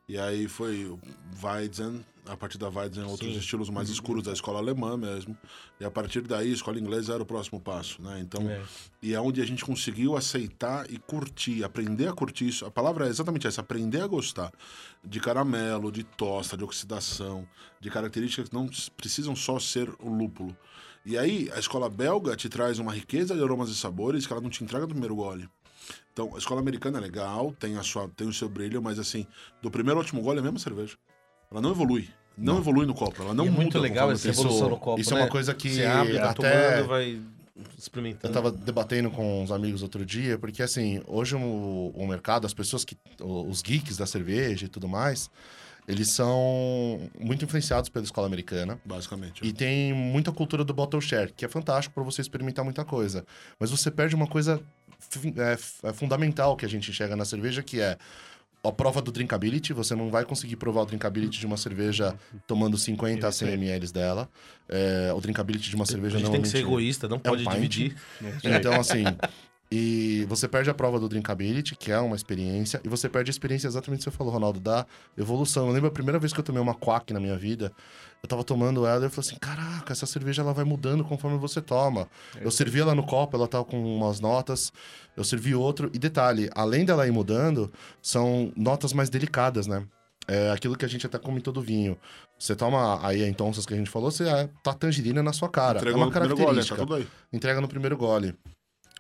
E 0.07 0.17
aí 0.17 0.47
foi 0.47 0.85
o 0.85 0.99
Weizen, 1.41 2.03
a 2.27 2.35
partir 2.35 2.57
da 2.57 2.67
Weizen, 2.69 3.03
outros 3.05 3.35
estilos 3.37 3.69
mais 3.69 3.89
escuros 3.89 4.23
da 4.23 4.33
escola 4.33 4.59
alemã 4.59 4.97
mesmo. 4.97 5.37
E 5.79 5.85
a 5.85 5.91
partir 5.91 6.21
daí, 6.21 6.49
a 6.49 6.53
escola 6.53 6.77
inglesa 6.79 7.13
era 7.13 7.23
o 7.23 7.25
próximo 7.25 7.61
passo, 7.61 8.01
né? 8.01 8.19
Então, 8.19 8.41
É. 8.49 8.61
e 9.01 9.13
é 9.13 9.21
onde 9.21 9.41
a 9.41 9.45
gente 9.45 9.63
conseguiu 9.63 10.17
aceitar 10.17 10.89
e 10.91 10.97
curtir, 10.97 11.63
aprender 11.63 12.07
a 12.09 12.13
curtir 12.13 12.47
isso. 12.47 12.65
A 12.65 12.71
palavra 12.71 13.05
é 13.07 13.09
exatamente 13.09 13.47
essa, 13.47 13.61
aprender 13.61 14.01
a 14.01 14.07
gostar 14.07 14.51
de 15.03 15.19
caramelo, 15.19 15.91
de 15.91 16.03
tosta, 16.03 16.57
de 16.57 16.63
oxidação, 16.63 17.47
de 17.79 17.89
características 17.89 18.49
que 18.49 18.55
não 18.55 18.67
precisam 18.97 19.35
só 19.35 19.59
ser 19.59 19.89
o 19.99 20.09
lúpulo. 20.09 20.55
E 21.05 21.17
aí, 21.17 21.49
a 21.53 21.59
escola 21.59 21.89
belga 21.89 22.35
te 22.35 22.49
traz 22.49 22.79
uma 22.79 22.91
riqueza 22.93 23.33
de 23.33 23.41
aromas 23.41 23.69
e 23.69 23.75
sabores 23.75 24.27
que 24.27 24.33
ela 24.33 24.41
não 24.41 24.49
te 24.49 24.63
entrega 24.63 24.81
no 24.83 24.89
primeiro 24.89 25.15
gole. 25.15 25.49
Então, 26.13 26.31
a 26.35 26.37
escola 26.37 26.59
americana 26.61 26.97
é 26.97 27.01
legal, 27.01 27.53
tem, 27.59 27.77
a 27.77 27.83
sua, 27.83 28.09
tem 28.09 28.27
o 28.27 28.33
seu 28.33 28.47
brilho, 28.49 28.81
mas 28.81 28.99
assim, 28.99 29.25
do 29.61 29.69
primeiro 29.71 29.97
ao 29.97 30.03
último 30.03 30.21
gole 30.21 30.37
é 30.37 30.41
a 30.41 30.43
mesma 30.43 30.59
cerveja. 30.59 30.95
Ela 31.51 31.61
não 31.61 31.71
evolui. 31.71 32.09
Não, 32.37 32.57
evolui 32.59 32.85
no 32.85 32.93
copo, 32.93 33.21
ela 33.21 33.33
não 33.33 33.43
E 33.43 33.47
é 33.47 33.51
muda. 33.51 33.61
muito 33.63 33.77
legal 33.79 34.11
essa 34.11 34.29
evolução 34.29 34.69
no 34.69 34.77
copo, 34.77 34.99
isso 35.01 35.11
é 35.13 35.15
né? 35.17 35.21
uma 35.23 35.29
coisa 35.29 35.53
que 35.53 35.69
Você 35.69 35.85
abre, 35.85 36.13
vai 36.17 36.27
até- 36.29 36.73
tomando, 36.73 36.87
vai 36.87 37.11
Eu 37.55 37.63
experimentando. 37.77 38.33
tava 38.33 38.51
debatendo 38.51 39.11
com 39.11 39.43
uns 39.43 39.51
amigos 39.51 39.83
outro 39.83 40.05
dia, 40.05 40.37
porque 40.39 40.63
assim, 40.63 41.01
hoje 41.05 41.35
o, 41.35 41.91
o 41.93 42.07
mercado, 42.07 42.47
as 42.47 42.53
pessoas 42.53 42.83
que. 42.85 42.97
Os 43.21 43.61
geeks 43.61 43.97
da 43.97 44.05
cerveja 44.07 44.65
e 44.65 44.69
tudo 44.69 44.87
mais, 44.87 45.29
eles 45.87 46.09
são 46.09 47.09
muito 47.19 47.43
influenciados 47.43 47.89
pela 47.89 48.05
escola 48.05 48.25
americana. 48.25 48.79
Basicamente. 48.85 49.45
E 49.45 49.51
tem 49.51 49.93
muita 49.93 50.31
cultura 50.31 50.63
do 50.63 50.73
bottle 50.73 51.01
share, 51.01 51.33
que 51.33 51.43
é 51.45 51.47
fantástico 51.49 51.93
para 51.93 52.03
você 52.03 52.21
experimentar 52.21 52.63
muita 52.63 52.85
coisa. 52.85 53.25
Mas 53.59 53.69
você 53.69 53.91
perde 53.91 54.15
uma 54.15 54.25
coisa 54.27 54.59
é, 55.37 55.89
é 55.89 55.93
fundamental 55.93 56.55
que 56.55 56.65
a 56.65 56.69
gente 56.69 56.89
enxerga 56.89 57.15
na 57.15 57.25
cerveja, 57.25 57.61
que 57.63 57.79
é 57.79 57.97
a 58.63 58.71
prova 58.71 59.01
do 59.01 59.11
drinkability. 59.11 59.73
Você 59.73 59.95
não 59.95 60.09
vai 60.09 60.23
conseguir 60.23 60.55
provar 60.55 60.81
o 60.81 60.85
drinkability 60.85 61.39
de 61.39 61.45
uma 61.45 61.57
cerveja 61.57 62.15
tomando 62.45 62.77
50 62.77 63.27
a 63.27 63.31
100 63.31 63.53
ml 63.53 63.91
dela. 63.91 64.29
É, 64.69 65.11
o 65.15 65.19
drinkability 65.19 65.69
de 65.69 65.75
uma 65.75 65.85
cerveja 65.85 66.17
a 66.17 66.19
gente 66.19 66.27
não 66.27 66.33
tem 66.33 66.41
que 66.41 66.49
ser 66.49 66.59
egoísta, 66.59 67.07
não 67.07 67.19
pode 67.19 67.47
um 67.47 67.51
dividir. 67.51 67.95
então, 68.43 68.79
assim. 68.79 69.03
E 69.71 70.25
você 70.27 70.49
perde 70.49 70.69
a 70.69 70.73
prova 70.73 70.99
do 70.99 71.07
Drinkability, 71.07 71.77
que 71.77 71.93
é 71.93 71.99
uma 71.99 72.15
experiência, 72.15 72.81
e 72.83 72.89
você 72.89 73.07
perde 73.07 73.29
a 73.29 73.31
experiência 73.31 73.67
exatamente 73.67 74.01
o 74.01 74.03
que 74.03 74.11
você 74.11 74.17
falou, 74.17 74.33
Ronaldo, 74.33 74.59
da 74.59 74.85
evolução. 75.17 75.67
Eu 75.67 75.73
lembro 75.73 75.87
a 75.87 75.91
primeira 75.91 76.19
vez 76.19 76.33
que 76.33 76.39
eu 76.41 76.43
tomei 76.43 76.61
uma 76.61 76.73
quack 76.73 77.13
na 77.13 77.21
minha 77.21 77.37
vida, 77.37 77.71
eu 78.21 78.27
tava 78.27 78.43
tomando 78.43 78.85
ela 78.85 79.01
e 79.01 79.05
eu 79.05 79.09
falei 79.09 79.29
assim: 79.29 79.39
caraca, 79.39 79.93
essa 79.93 80.05
cerveja 80.05 80.41
ela 80.41 80.53
vai 80.53 80.65
mudando 80.65 81.05
conforme 81.05 81.37
você 81.37 81.61
toma. 81.61 82.09
Eu 82.41 82.51
servi 82.51 82.81
ela 82.81 82.93
no 82.93 83.03
copo, 83.03 83.37
ela 83.37 83.47
tava 83.47 83.63
com 83.63 83.81
umas 83.81 84.19
notas, 84.19 84.73
eu 85.15 85.23
servi 85.23 85.55
outro. 85.55 85.89
E 85.93 85.97
detalhe, 85.97 86.49
além 86.53 86.83
dela 86.83 87.07
ir 87.07 87.11
mudando, 87.11 87.71
são 88.01 88.51
notas 88.57 88.91
mais 88.91 89.09
delicadas, 89.09 89.67
né? 89.67 89.85
É 90.27 90.51
aquilo 90.51 90.75
que 90.75 90.85
a 90.85 90.87
gente 90.87 91.05
até 91.05 91.17
comentou 91.17 91.53
do 91.53 91.61
vinho. 91.61 91.97
Você 92.37 92.55
toma 92.55 93.05
aí 93.05 93.23
a 93.23 93.27
Intonsas 93.27 93.65
que 93.65 93.73
a 93.73 93.77
gente 93.77 93.89
falou, 93.89 94.11
você 94.11 94.27
é, 94.27 94.49
tá 94.61 94.73
tangerina 94.73 95.23
na 95.23 95.33
sua 95.33 95.49
cara. 95.49 95.79
Entregou 95.79 96.01
é 96.01 96.03
uma 96.03 96.05
no 96.07 96.11
primeiro 96.11 96.35
gole, 96.35 96.45
tá 96.61 96.75
característica 96.75 96.81
tudo 96.81 96.95
aí. 96.95 97.07
entrega 97.33 97.61
no 97.61 97.67
primeiro 97.67 97.97
gole. 97.97 98.35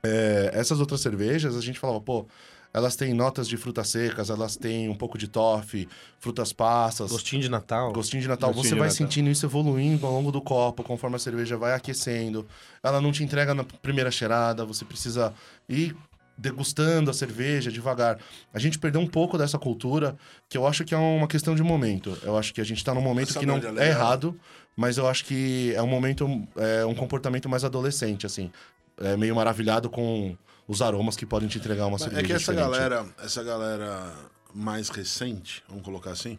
É, 0.03 0.51
essas 0.53 0.79
outras 0.79 1.01
cervejas, 1.01 1.55
a 1.55 1.61
gente 1.61 1.79
falava, 1.79 2.01
pô, 2.01 2.25
elas 2.73 2.95
têm 2.95 3.13
notas 3.13 3.47
de 3.47 3.57
frutas 3.57 3.89
secas, 3.89 4.29
elas 4.29 4.55
têm 4.55 4.87
um 4.89 4.95
pouco 4.95 5.17
de 5.17 5.27
toffee, 5.27 5.87
frutas 6.19 6.53
passas, 6.53 7.11
Gostinho 7.11 7.41
de 7.41 7.49
Natal. 7.49 7.91
gostinho 7.91 8.21
de 8.21 8.29
Natal. 8.29 8.49
Gostinho 8.49 8.69
Você 8.69 8.75
de 8.75 8.79
vai 8.79 8.87
Natal. 8.89 8.97
sentindo 9.05 9.29
isso 9.29 9.45
evoluindo 9.45 10.05
ao 10.05 10.13
longo 10.13 10.31
do 10.31 10.41
copo, 10.41 10.81
conforme 10.83 11.17
a 11.17 11.19
cerveja 11.19 11.57
vai 11.57 11.73
aquecendo. 11.73 12.47
Ela 12.81 13.01
não 13.01 13.11
te 13.11 13.23
entrega 13.23 13.53
na 13.53 13.63
primeira 13.63 14.09
cheirada, 14.09 14.63
você 14.63 14.85
precisa 14.85 15.33
ir 15.67 15.95
degustando 16.37 17.11
a 17.11 17.13
cerveja 17.13 17.71
devagar. 17.71 18.17
A 18.53 18.57
gente 18.57 18.79
perdeu 18.79 19.01
um 19.01 19.07
pouco 19.07 19.37
dessa 19.37 19.59
cultura, 19.59 20.15
que 20.49 20.57
eu 20.57 20.65
acho 20.65 20.83
que 20.83 20.95
é 20.95 20.97
uma 20.97 21.27
questão 21.27 21.53
de 21.53 21.61
momento. 21.61 22.17
Eu 22.23 22.37
acho 22.37 22.53
que 22.53 22.61
a 22.61 22.63
gente 22.63 22.83
tá 22.83 22.95
num 22.95 23.01
momento 23.01 23.29
Essa 23.29 23.39
que 23.39 23.45
não 23.45 23.57
é 23.57 23.85
é 23.85 23.89
errado, 23.89 24.35
mas 24.75 24.97
eu 24.97 25.07
acho 25.07 25.25
que 25.25 25.73
é 25.75 25.81
um 25.81 25.87
momento, 25.87 26.25
é 26.55 26.85
um 26.85 26.95
comportamento 26.95 27.47
mais 27.49 27.63
adolescente, 27.63 28.25
assim. 28.25 28.49
É 28.97 29.17
meio 29.17 29.35
maravilhado 29.35 29.89
com 29.89 30.37
os 30.67 30.81
aromas 30.81 31.15
que 31.15 31.25
podem 31.25 31.49
te 31.49 31.57
entregar 31.57 31.83
uma 31.85 31.91
Mas 31.91 32.01
cerveja 32.03 32.21
É 32.21 32.25
que 32.27 32.33
essa 32.33 32.53
diferente. 32.53 32.71
galera, 32.71 33.05
essa 33.19 33.43
galera 33.43 34.13
mais 34.53 34.89
recente, 34.89 35.63
vamos 35.67 35.83
colocar 35.83 36.11
assim, 36.11 36.37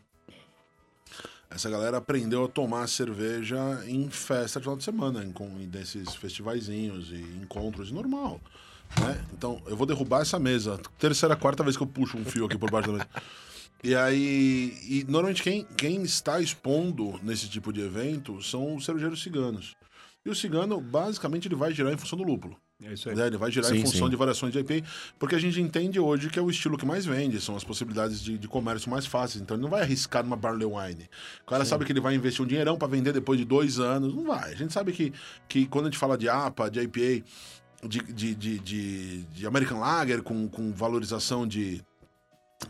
essa 1.50 1.68
galera 1.68 1.99
aprendeu 1.99 2.44
a 2.44 2.49
tomar 2.49 2.88
cerveja 2.88 3.59
em 3.87 4.09
festa 4.09 4.59
de 4.59 4.64
final 4.64 4.76
de 4.76 4.85
semana, 4.85 5.23
em, 5.23 5.32
com, 5.32 5.47
em 5.61 5.68
desses 5.68 6.14
festivaizinhos 6.14 7.11
e 7.11 7.21
encontros 7.42 7.90
normal. 7.90 8.40
Né? 9.00 9.23
Então, 9.32 9.61
eu 9.66 9.77
vou 9.77 9.87
derrubar 9.87 10.22
essa 10.22 10.38
mesa. 10.38 10.81
Terceira, 10.98 11.37
quarta 11.37 11.62
vez 11.62 11.77
que 11.77 11.83
eu 11.83 11.87
puxo 11.87 12.16
um 12.16 12.24
fio 12.24 12.46
aqui 12.46 12.57
por 12.57 12.70
baixo 12.70 12.88
da 12.88 12.98
mesa. 12.98 13.09
E 13.85 13.94
aí, 13.94 14.79
e 14.88 15.05
normalmente 15.09 15.42
quem, 15.42 15.64
quem 15.77 16.03
está 16.03 16.40
expondo 16.40 17.18
nesse 17.22 17.48
tipo 17.48 17.72
de 17.72 17.81
evento 17.81 18.40
são 18.42 18.77
os 18.77 18.85
cervejeiros 18.85 19.22
ciganos. 19.22 19.74
E 20.24 20.30
o 20.30 20.35
cigano, 20.35 20.80
basicamente, 20.80 21.48
ele 21.48 21.56
vai 21.56 21.72
girar 21.72 21.92
em 21.92 21.96
função 21.96 22.16
do 22.16 22.24
lúpulo. 22.24 22.56
É 22.85 22.92
isso 22.92 23.08
aí. 23.08 23.14
né? 23.16 23.26
Ele 23.26 23.37
vai 23.37 23.50
girar 23.50 23.70
Sim, 23.70 23.78
em 23.78 23.80
função 23.82 24.06
sim. 24.06 24.11
de 24.11 24.16
variações 24.16 24.52
de 24.52 24.58
IPA, 24.58 24.87
porque 25.18 25.35
a 25.35 25.38
gente 25.38 25.61
entende 25.61 26.00
hoje 26.00 26.28
que 26.28 26.38
é 26.38 26.42
o 26.42 26.50
estilo 26.50 26.76
que 26.76 26.85
mais 26.85 27.06
vende, 27.06 27.40
são 27.40 27.54
as 27.54 27.62
possibilidades 27.62 28.20
de, 28.20 28.37
de 28.37 28.48
comércio 28.48 28.90
mais 28.90 29.06
fáceis. 29.06 29.42
Então 29.42 29.56
ele 29.56 29.62
não 29.62 29.70
vai 29.70 29.82
arriscar 29.82 30.22
numa 30.24 30.37
barley 30.37 30.66
wine. 30.66 31.08
O 31.42 31.46
cara 31.46 31.64
sabe 31.64 31.85
que 31.85 31.92
ele 31.92 32.00
vai 32.00 32.14
investir 32.14 32.44
um 32.44 32.46
dinheirão 32.46 32.76
para 32.76 32.88
vender 32.88 33.12
depois 33.12 33.38
de 33.38 33.44
dois 33.44 33.78
anos. 33.78 34.14
Não 34.14 34.24
vai. 34.24 34.52
A 34.52 34.56
gente 34.56 34.72
sabe 34.72 34.92
que, 34.92 35.12
que 35.48 35.66
quando 35.66 35.87
a 35.87 35.90
gente 35.90 35.98
fala 35.98 36.18
de 36.18 36.28
APA, 36.28 36.70
de 36.70 36.80
IPA, 36.80 37.24
de, 37.85 37.98
de, 38.12 38.35
de, 38.35 38.58
de, 38.58 39.22
de 39.24 39.46
American 39.46 39.80
Lager 39.80 40.22
com, 40.22 40.48
com 40.48 40.72
valorização 40.72 41.46
de, 41.46 41.82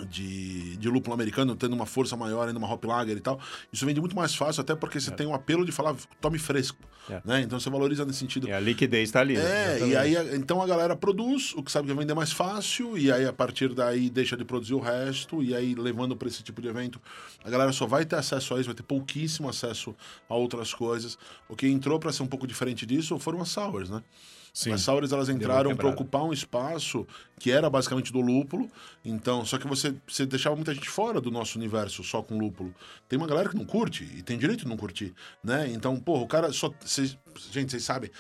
de, 0.08 0.76
de 0.76 0.88
lúpulo 0.88 1.14
americano, 1.14 1.54
tendo 1.56 1.74
uma 1.74 1.86
força 1.86 2.16
maior 2.16 2.46
ainda, 2.48 2.58
uma 2.58 2.70
hop 2.70 2.84
lager 2.84 3.16
e 3.16 3.20
tal, 3.20 3.40
isso 3.72 3.84
vende 3.86 4.00
muito 4.00 4.16
mais 4.16 4.34
fácil, 4.34 4.60
até 4.60 4.74
porque 4.74 5.00
você 5.00 5.10
tem 5.10 5.26
um 5.26 5.34
apelo 5.34 5.64
de 5.64 5.72
falar 5.72 5.94
tome 6.20 6.38
fresco. 6.38 6.78
É. 7.10 7.20
Né? 7.24 7.40
Então 7.42 7.58
você 7.58 7.68
valoriza 7.68 8.04
nesse 8.04 8.20
sentido. 8.20 8.48
E 8.48 8.52
a 8.52 8.60
liquidez 8.60 9.10
tá 9.10 9.20
ali. 9.20 9.36
né? 9.36 9.80
É, 9.80 9.86
e 9.86 9.96
aí 9.96 10.14
então 10.36 10.62
a 10.62 10.66
galera 10.66 10.94
produz 10.94 11.52
o 11.54 11.62
que 11.62 11.70
sabe 11.70 11.88
que 11.88 11.94
vai 11.94 12.04
vender 12.04 12.14
mais 12.14 12.32
fácil, 12.32 12.96
e 12.96 13.10
aí 13.10 13.26
a 13.26 13.32
partir 13.32 13.74
daí 13.74 14.08
deixa 14.08 14.36
de 14.36 14.44
produzir 14.44 14.74
o 14.74 14.80
resto, 14.80 15.42
e 15.42 15.54
aí 15.54 15.74
levando 15.74 16.16
para 16.16 16.28
esse 16.28 16.42
tipo 16.42 16.62
de 16.62 16.68
evento, 16.68 17.00
a 17.44 17.50
galera 17.50 17.72
só 17.72 17.86
vai 17.86 18.04
ter 18.04 18.16
acesso 18.16 18.54
a 18.54 18.58
isso, 18.58 18.66
vai 18.66 18.74
ter 18.74 18.82
pouquíssimo 18.82 19.48
acesso 19.48 19.94
a 20.28 20.34
outras 20.34 20.72
coisas. 20.72 21.18
O 21.48 21.56
que 21.56 21.66
entrou 21.66 21.98
para 21.98 22.12
ser 22.12 22.22
um 22.22 22.28
pouco 22.28 22.46
diferente 22.46 22.86
disso 22.86 23.18
foram 23.18 23.40
as 23.40 23.48
sours, 23.48 23.90
né? 23.90 24.02
Sim. 24.52 24.72
As 24.72 24.82
sours 24.82 25.10
elas 25.12 25.30
entraram 25.30 25.74
para 25.74 25.88
ocupar 25.88 26.24
um 26.24 26.32
espaço 26.32 27.06
que 27.38 27.50
era 27.50 27.70
basicamente 27.70 28.12
do 28.12 28.20
lúpulo. 28.20 28.70
Então, 29.02 29.44
só 29.46 29.56
que 29.56 29.66
você, 29.66 29.94
você 30.06 30.26
deixava 30.26 30.54
muita 30.54 30.74
gente 30.74 30.90
fora 30.90 31.20
do 31.22 31.30
nosso 31.30 31.58
universo 31.58 32.04
só 32.04 32.22
com 32.22 32.36
lúpulo. 32.38 32.74
Tem 33.08 33.16
uma 33.18 33.26
galera 33.26 33.48
que 33.48 33.56
não 33.56 33.64
curte 33.64 34.04
e 34.04 34.22
tem 34.22 34.36
direito 34.36 34.60
de 34.64 34.68
não 34.68 34.76
curtir, 34.76 35.14
né? 35.42 35.70
Então, 35.72 35.98
porra, 35.98 36.22
o 36.22 36.28
cara 36.28 36.52
só 36.52 36.70
cês- 36.84 37.16
gente, 37.50 37.70
vocês 37.70 37.82
sabem, 37.82 38.10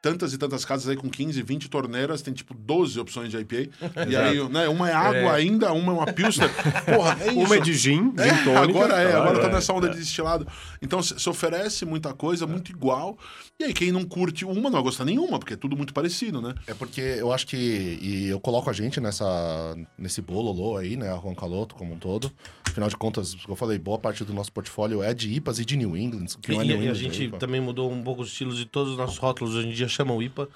tantas 0.00 0.32
e 0.32 0.38
tantas 0.38 0.64
casas 0.64 0.88
aí 0.88 0.96
com 0.96 1.08
15, 1.08 1.42
20 1.42 1.68
torneiras, 1.68 2.22
tem 2.22 2.32
tipo 2.32 2.54
12 2.54 2.98
opções 3.00 3.30
de 3.30 3.36
IPA. 3.38 3.70
e 4.08 4.16
aí, 4.16 4.48
né, 4.48 4.68
uma 4.68 4.88
é 4.88 4.92
água 4.92 5.32
ainda, 5.32 5.72
uma 5.72 5.92
é 5.92 5.96
uma 5.96 6.12
pilsner. 6.12 6.50
Porra, 6.84 7.16
é 7.20 7.28
isso. 7.28 7.38
Uma 7.40 7.56
é 7.56 7.60
de 7.60 7.74
gin, 7.74 7.96
gin 7.96 8.14
É, 8.18 8.44
tônica. 8.44 8.60
agora 8.60 8.94
é, 8.94 9.14
agora 9.14 9.40
tá 9.40 9.48
nessa 9.48 9.72
onda 9.72 9.88
de 9.88 9.98
destilado. 9.98 10.46
Então 10.80 11.02
se 11.02 11.28
oferece 11.28 11.84
muita 11.84 12.12
coisa, 12.14 12.46
muito 12.46 12.70
igual. 12.70 13.18
E 13.60 13.64
aí 13.64 13.74
quem 13.74 13.90
não 13.90 14.04
curte 14.04 14.44
uma 14.44 14.62
não 14.62 14.70
vai 14.70 14.82
gostar 14.82 15.04
nenhuma, 15.04 15.38
porque 15.38 15.54
é 15.54 15.56
tudo 15.56 15.76
muito 15.76 15.92
parecido, 15.92 16.40
né? 16.40 16.54
É 16.66 16.74
porque 16.74 17.00
eu 17.00 17.32
acho 17.32 17.46
que. 17.46 17.56
E 18.00 18.28
eu 18.28 18.38
coloco 18.38 18.70
a 18.70 18.72
gente 18.72 19.00
nessa, 19.00 19.76
nesse 19.98 20.22
bololô 20.22 20.76
aí, 20.76 20.96
né? 20.96 21.10
A 21.12 21.16
Juan 21.16 21.34
Caloto 21.34 21.74
como 21.74 21.94
um 21.94 21.98
todo. 21.98 22.30
Afinal 22.64 22.88
de 22.88 22.96
contas, 22.96 23.34
como 23.34 23.52
eu 23.54 23.56
falei, 23.56 23.78
boa 23.78 23.98
parte 23.98 24.22
do 24.24 24.32
nosso 24.32 24.52
portfólio 24.52 25.02
é 25.02 25.12
de 25.12 25.32
IPAs 25.32 25.58
e 25.58 25.64
de 25.64 25.76
New 25.76 25.96
England. 25.96 26.26
Que 26.40 26.52
não 26.52 26.60
é 26.60 26.64
E, 26.64 26.68
New 26.68 26.76
e 26.76 26.78
a 26.78 26.82
England, 26.82 26.94
gente 26.94 27.22
é 27.22 27.24
IPA. 27.24 27.38
também 27.38 27.60
mudou 27.60 27.90
um 27.90 28.02
pouco 28.02 28.22
os 28.22 28.28
estilos 28.28 28.56
de 28.56 28.66
todos 28.66 28.92
os 28.92 28.98
nossos 28.98 29.18
rótulos. 29.18 29.54
Hoje 29.56 29.66
em 29.68 29.72
dia 29.72 29.87
chamam 29.92 30.22
IPA. 30.22 30.48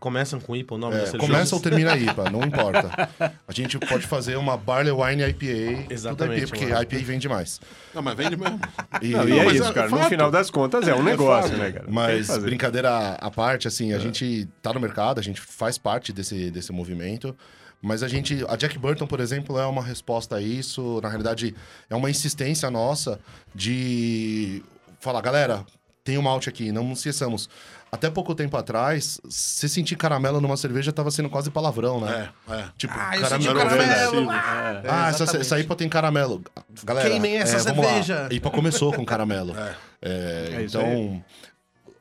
Começam 0.00 0.40
com 0.40 0.56
IPA 0.56 0.74
o 0.74 0.78
nome 0.78 0.96
da 0.96 1.02
É, 1.02 1.06
cerveja. 1.06 1.32
começa 1.32 1.54
ou 1.54 1.60
termina 1.62 1.96
IPA, 1.96 2.24
não 2.30 2.42
importa. 2.42 3.08
A 3.46 3.52
gente 3.52 3.78
pode 3.78 4.04
fazer 4.04 4.34
uma 4.36 4.56
Barley 4.56 4.90
Wine 4.90 5.22
IPA. 5.28 5.92
Exatamente, 5.94 6.40
Tudo 6.46 6.48
IPA, 6.48 6.58
porque 6.58 6.66
mano. 6.66 6.82
IPA 6.82 6.98
vende 7.04 7.28
mais. 7.28 7.60
Não, 7.94 8.02
mas 8.02 8.16
vende 8.16 8.36
mesmo. 8.36 8.58
E- 9.00 9.08
Não, 9.10 9.28
e 9.28 9.30
Não, 9.30 9.36
é 9.42 9.46
isso, 9.54 9.62
é- 9.64 9.72
cara. 9.72 9.86
é 9.86 9.90
No 9.90 10.02
final 10.08 10.28
das 10.28 10.50
contas, 10.50 10.88
é 10.88 10.94
um 10.94 11.04
negócio, 11.04 11.50
fato. 11.52 11.60
né, 11.62 11.70
cara? 11.70 11.84
Mas, 11.88 12.26
brincadeira 12.38 13.12
à 13.12 13.30
parte, 13.30 13.68
assim, 13.68 13.92
a 13.92 13.98
gente 14.00 14.48
tá 14.60 14.72
no 14.72 14.80
mercado, 14.80 15.20
a 15.20 15.22
gente 15.22 15.40
faz 15.40 15.78
parte 15.78 16.12
desse, 16.12 16.50
desse 16.50 16.72
movimento. 16.72 17.32
Mas 17.80 18.02
a 18.02 18.08
gente. 18.08 18.44
A 18.48 18.56
Jack 18.56 18.76
Burton, 18.78 19.06
por 19.06 19.20
exemplo, 19.20 19.56
é 19.56 19.66
uma 19.66 19.82
resposta 19.84 20.34
a 20.34 20.42
isso. 20.42 20.98
Na 21.00 21.08
realidade, 21.08 21.54
é 21.88 21.94
uma 21.94 22.10
insistência 22.10 22.68
nossa 22.72 23.20
de 23.54 24.64
falar, 24.98 25.20
galera, 25.20 25.64
tem 26.02 26.18
um 26.18 26.22
malte 26.22 26.48
aqui, 26.48 26.72
não 26.72 26.82
nos 26.88 26.98
esqueçamos. 26.98 27.48
Até 27.96 28.10
pouco 28.10 28.34
tempo 28.34 28.56
atrás, 28.56 29.18
se 29.28 29.68
sentir 29.68 29.96
caramelo 29.96 30.40
numa 30.40 30.56
cerveja 30.56 30.92
tava 30.92 31.10
sendo 31.10 31.28
quase 31.30 31.50
palavrão, 31.50 32.00
né? 32.00 32.28
É, 32.48 32.52
é. 32.54 32.64
Tipo, 32.76 32.94
Ah, 32.96 33.16
eu 33.16 33.24
senti 33.26 33.46
caramelo. 33.48 33.58
caramelo. 33.58 34.08
ofensivo. 34.10 34.30
Ah, 34.30 34.80
é, 34.84 34.88
Ah, 34.90 35.08
essa, 35.08 35.36
essa 35.38 35.58
IPA 35.60 35.74
tem 35.76 35.88
caramelo. 35.88 36.42
Galera, 36.84 37.08
Queimem 37.10 37.36
essa 37.38 37.56
é, 37.56 37.60
vamos 37.60 37.78
lá. 37.84 37.90
cerveja. 37.90 38.28
A 38.30 38.34
IPA 38.34 38.50
começou 38.50 38.92
com 38.92 39.04
caramelo. 39.04 39.54
É. 39.58 39.74
É, 40.02 40.54
É 40.56 40.62
então, 40.62 41.24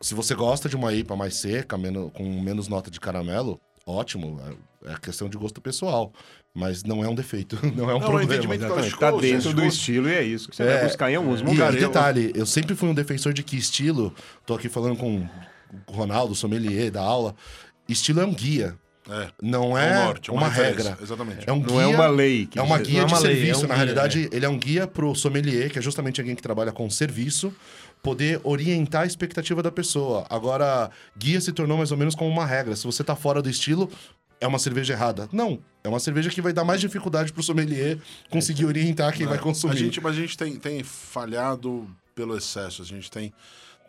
se 0.01 0.13
você 0.13 0.35
gosta 0.35 0.67
de 0.67 0.75
uma 0.75 0.93
IPA 0.93 1.15
mais 1.15 1.37
seca, 1.37 1.77
menos, 1.77 2.11
com 2.13 2.23
menos 2.41 2.67
nota 2.67 2.91
de 2.91 2.99
caramelo, 2.99 3.59
ótimo. 3.87 4.39
É, 4.85 4.91
é 4.91 4.95
questão 5.01 5.29
de 5.29 5.37
gosto 5.37 5.61
pessoal. 5.61 6.11
Mas 6.53 6.83
não 6.83 7.03
é 7.03 7.09
um 7.09 7.15
defeito, 7.15 7.57
não 7.75 7.89
é 7.89 7.95
um 7.95 7.99
Não, 7.99 8.07
problema. 8.07 8.57
Tá 8.97 9.11
Coast, 9.11 9.21
dentro 9.29 9.53
do 9.53 9.65
estilo 9.65 10.07
e 10.09 10.13
é 10.13 10.23
isso 10.23 10.47
que 10.49 10.55
você 10.55 10.63
É. 10.63 10.73
vai 10.77 10.83
buscar 10.85 11.11
em 11.11 11.15
alguns. 11.15 11.41
Cara, 11.41 11.73
e 11.77 11.81
eu- 11.81 11.87
detalhe, 11.89 12.31
eu 12.35 12.45
sempre 12.45 12.75
fui 12.75 12.87
um 12.87 12.93
defensor 12.93 13.33
de 13.33 13.43
que 13.43 13.57
estilo, 13.57 14.13
tô 14.45 14.53
aqui 14.55 14.69
falando 14.69 14.95
com 14.97 15.27
o 15.87 15.91
Ronaldo, 15.91 16.35
sommelier 16.35 16.91
da 16.91 17.01
aula, 17.01 17.35
estilo 17.87 18.21
é 18.21 18.25
um 18.25 18.33
guia, 18.33 18.75
É. 19.09 19.27
não 19.41 19.77
É 19.77 19.89
é, 19.89 19.99
o 20.01 20.05
norte, 20.05 20.29
é 20.29 20.33
uma 20.33 20.41
uma, 20.43 20.49
regra. 20.49 20.97
exatamente. 21.01 21.47
É 21.47 21.53
um 21.53 21.57
Não 21.59 21.63
guia, 21.65 21.81
é 21.81 21.87
uma 21.87 22.07
lei. 22.07 22.45
Que 22.47 22.57
é 22.59 22.61
uma 22.61 22.77
guia 22.79 23.01
é 23.01 23.05
de 23.05 23.13
uma 23.13 23.19
lei, 23.19 23.35
serviço, 23.35 23.61
é 23.61 23.65
um 23.65 23.67
na 23.67 23.75
guia, 23.75 23.83
realidade, 23.83 24.29
ele 24.31 24.45
é 24.45 24.49
um 24.49 24.57
guia 24.57 24.87
pro 24.87 25.13
sommelier, 25.15 25.69
que 25.71 25.77
é 25.79 25.81
justamente 25.81 26.19
alguém 26.19 26.35
que 26.35 26.41
trabalha 26.41 26.71
com 26.71 26.89
serviço, 26.89 27.53
poder 28.01 28.39
orientar 28.43 29.03
a 29.03 29.05
expectativa 29.05 29.61
da 29.63 29.71
pessoa. 29.71 30.25
Agora, 30.29 30.89
guia 31.17 31.39
se 31.41 31.51
tornou 31.51 31.77
mais 31.77 31.91
ou 31.91 31.97
menos 31.97 32.15
como 32.15 32.29
uma 32.29 32.45
regra. 32.45 32.75
Se 32.75 32.85
você 32.85 33.03
tá 33.03 33.15
fora 33.15 33.41
do 33.41 33.49
estilo, 33.49 33.89
é 34.41 34.47
uma 34.47 34.59
cerveja 34.59 34.93
errada. 34.93 35.29
Não, 35.31 35.59
é 35.83 35.87
uma 35.87 35.99
cerveja 35.99 36.29
que 36.29 36.41
vai 36.41 36.51
dar 36.53 36.63
mais 36.63 36.81
dificuldade 36.81 37.31
pro 37.31 37.41
sommelier 37.41 37.97
conseguir 38.29 38.65
orientar 38.65 39.13
quem 39.15 39.25
vai 39.25 39.37
consumir. 39.39 39.73
A 39.73 39.77
gente, 39.77 40.01
mas 40.01 40.15
a 40.15 40.19
gente 40.19 40.37
tem, 40.37 40.55
tem 40.57 40.83
falhado 40.83 41.87
pelo 42.13 42.35
excesso. 42.37 42.81
A 42.81 42.85
gente 42.85 43.09
tem, 43.09 43.33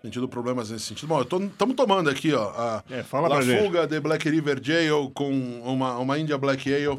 tem 0.02 0.10
tido 0.10 0.28
problemas 0.28 0.70
nesse 0.70 0.86
sentido. 0.86 1.08
Bom, 1.08 1.22
estamos 1.22 1.76
tomando 1.76 2.08
aqui, 2.10 2.32
ó. 2.32 2.48
A 2.50 2.84
É, 2.90 3.02
fala 3.02 3.28
La 3.28 3.36
pra 3.36 3.44
gente. 3.44 3.62
Fuga 3.62 3.86
de 3.86 3.98
Black 4.00 4.28
River 4.28 4.60
Ale 4.64 5.10
com 5.12 5.30
uma, 5.64 5.96
uma 5.98 6.18
India 6.18 6.38
Black 6.38 6.72
Ale. 6.72 6.98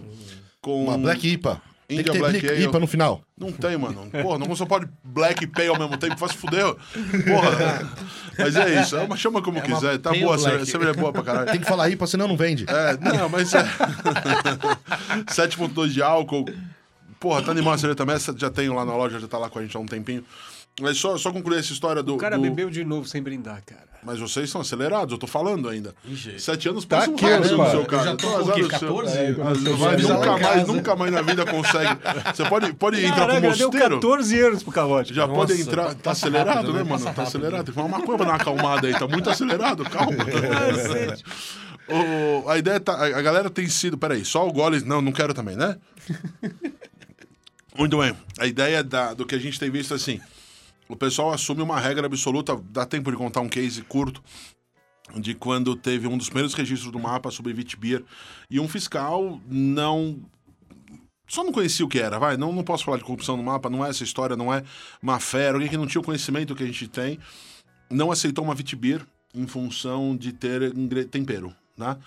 Com 0.61 0.85
Uma 0.85 0.97
Black 0.97 1.27
IPA. 1.27 1.61
Tem 1.87 1.97
que 1.97 2.01
India 2.01 2.11
ter 2.11 2.19
Black 2.19 2.49
Ale. 2.49 2.63
IPA 2.65 2.79
no 2.79 2.87
final. 2.87 3.21
Não 3.37 3.49
tem, 3.51 3.77
mano. 3.77 4.09
Porra, 4.21 4.37
não 4.39 4.53
só 4.55 4.65
pode 4.65 4.89
Black 5.03 5.45
e 5.45 5.47
Pale 5.47 5.69
ao 5.69 5.79
mesmo 5.79 5.97
tempo. 5.97 6.17
Faz 6.17 6.33
fuder. 6.33 6.65
Porra. 6.65 7.89
Mas 8.37 8.55
é 8.57 8.81
isso. 8.81 8.97
É 8.97 9.01
uma, 9.03 9.15
chama 9.15 9.41
como 9.41 9.59
É 9.59 9.63
uma 9.63 9.75
quiser. 9.75 9.97
Tá 9.99 10.11
boa. 10.11 10.37
Black. 10.37 10.65
cerveja 10.65 10.91
é 10.91 10.93
boa 10.93 11.13
pra 11.13 11.23
caralho. 11.23 11.51
Tem 11.51 11.61
que 11.61 11.67
falar 11.67 11.89
IPA, 11.89 12.07
senão 12.07 12.27
não 12.27 12.35
vende. 12.35 12.65
É, 12.67 12.97
não, 12.97 13.29
mas 13.29 13.53
é. 13.53 13.63
7.2 15.31 15.87
de 15.87 16.01
álcool. 16.01 16.45
Porra, 17.19 17.41
tá 17.41 17.51
animal 17.51 17.73
a 17.73 17.77
cerveja 17.77 17.95
também. 17.95 18.15
Essa 18.15 18.35
já 18.37 18.49
tenho 18.49 18.73
lá 18.73 18.83
na 18.83 18.95
loja, 18.95 19.19
já 19.19 19.27
tá 19.27 19.37
lá 19.37 19.49
com 19.49 19.59
a 19.59 19.61
gente 19.61 19.77
há 19.77 19.79
um 19.79 19.85
tempinho. 19.85 20.25
Mas 20.79 20.97
só, 20.97 21.17
só 21.17 21.31
concluir 21.31 21.57
essa 21.59 21.73
história 21.73 22.03
do. 22.03 22.13
O 22.15 22.17
cara 22.17 22.35
do- 22.35 22.41
bebeu 22.43 22.69
de 22.69 22.83
novo 22.83 23.07
sem 23.07 23.21
brindar, 23.21 23.63
cara. 23.65 23.87
Mas 24.03 24.19
vocês 24.19 24.45
estão 24.45 24.61
acelerados, 24.61 25.11
eu 25.11 25.17
tô 25.17 25.25
falando 25.25 25.67
ainda. 25.67 25.93
Ixi. 26.05 26.39
Sete 26.39 26.69
anos 26.69 26.85
Tá 26.85 26.97
passam 26.97 27.15
aqui, 27.15 27.25
rápido 27.25 27.57
no 27.57 27.69
seu 27.71 27.79
Eu 27.81 27.85
caso. 27.87 28.05
já 28.05 28.15
tô 28.15 28.27
com 28.27 28.33
o 28.33 28.37
azar 28.37 28.55
quê? 28.55 28.61
do 28.61 28.69
seu. 28.69 28.79
14? 28.79 29.17
É, 29.17 29.29
Eu 29.31 29.77
vai, 29.77 29.97
nunca 29.97 30.37
mais, 30.37 30.67
nunca 30.67 30.95
mais 30.95 31.11
na 31.11 31.21
vida 31.23 31.45
consegue. 31.47 31.97
Você 32.33 32.45
pode, 32.47 32.73
pode 32.73 32.97
entrar 33.03 33.15
pro 33.15 33.25
Caraca, 33.25 33.41
deu 33.57 33.67
mosteiro. 33.71 33.95
14 33.95 34.39
anos 34.39 34.63
pro 34.63 34.71
cavote. 34.71 35.13
Já 35.15 35.25
Nossa, 35.27 35.39
pode 35.47 35.59
entrar. 35.61 35.87
Tá 35.87 35.95
passa 35.95 36.27
acelerado, 36.27 36.55
rápido, 36.57 36.73
né, 36.73 36.83
né? 36.83 36.89
mano? 36.89 37.03
Tá 37.03 37.09
rápido. 37.09 37.27
acelerado. 37.27 37.65
Tem 37.65 37.65
que 37.65 37.71
fumar 37.73 37.87
uma 37.89 37.97
maconha 37.97 38.17
pra 38.17 38.25
dar 38.27 38.31
uma 38.33 38.37
acalmada 38.41 38.87
aí. 38.87 38.93
Tá 38.93 39.07
muito 39.07 39.29
acelerado, 39.31 39.83
calma. 39.89 40.11
O- 41.89 42.49
a 42.49 42.57
ideia 42.57 42.79
tá. 42.81 42.93
A, 42.93 43.05
a 43.05 43.21
galera 43.21 43.49
tem 43.49 43.67
sido. 43.69 43.97
Peraí, 43.97 44.23
só 44.25 44.45
o 44.47 44.51
Goles. 44.51 44.83
Não, 44.83 45.01
não 45.01 45.11
quero 45.13 45.33
também, 45.33 45.55
né? 45.55 45.77
Muito 47.77 47.97
bem. 47.97 48.13
A 48.39 48.45
ideia 48.47 48.83
da, 48.83 49.13
do 49.13 49.25
que 49.25 49.35
a 49.35 49.39
gente 49.39 49.59
tem 49.59 49.69
visto 49.69 49.93
assim. 49.93 50.19
O 50.89 50.95
pessoal 50.95 51.31
assume 51.31 51.61
uma 51.61 51.79
regra 51.79 52.05
absoluta. 52.05 52.55
Dá 52.69 52.85
tempo 52.85 53.11
de 53.11 53.17
contar 53.17 53.41
um 53.41 53.49
case 53.49 53.81
curto 53.81 54.23
de 55.15 55.33
quando 55.33 55.75
teve 55.75 56.07
um 56.07 56.17
dos 56.17 56.27
primeiros 56.27 56.53
registros 56.53 56.91
do 56.91 56.99
mapa 56.99 57.31
sobre 57.31 57.53
Vitbeer 57.53 58.03
e 58.49 58.59
um 58.59 58.67
fiscal 58.67 59.39
não 59.47 60.19
só 61.27 61.43
não 61.43 61.51
conhecia 61.51 61.85
o 61.85 61.89
que 61.89 61.99
era, 61.99 62.17
vai, 62.17 62.37
não, 62.37 62.53
não 62.53 62.63
posso 62.63 62.85
falar 62.85 62.97
de 62.97 63.03
corrupção 63.03 63.35
no 63.35 63.43
mapa, 63.43 63.69
não 63.69 63.85
é 63.85 63.89
essa 63.89 64.03
história, 64.03 64.37
não 64.37 64.53
é 64.53 64.63
má 65.01 65.19
fé, 65.19 65.49
alguém 65.49 65.67
que 65.67 65.75
não 65.75 65.85
tinha 65.85 65.99
o 65.99 66.03
conhecimento 66.03 66.55
que 66.55 66.63
a 66.63 66.65
gente 66.65 66.87
tem, 66.87 67.19
não 67.89 68.11
aceitou 68.11 68.45
uma 68.45 68.55
Vitbeer 68.55 69.05
em 69.35 69.45
função 69.45 70.15
de 70.15 70.31
ter 70.31 70.73
tempero, 71.11 71.53
né? 71.77 71.97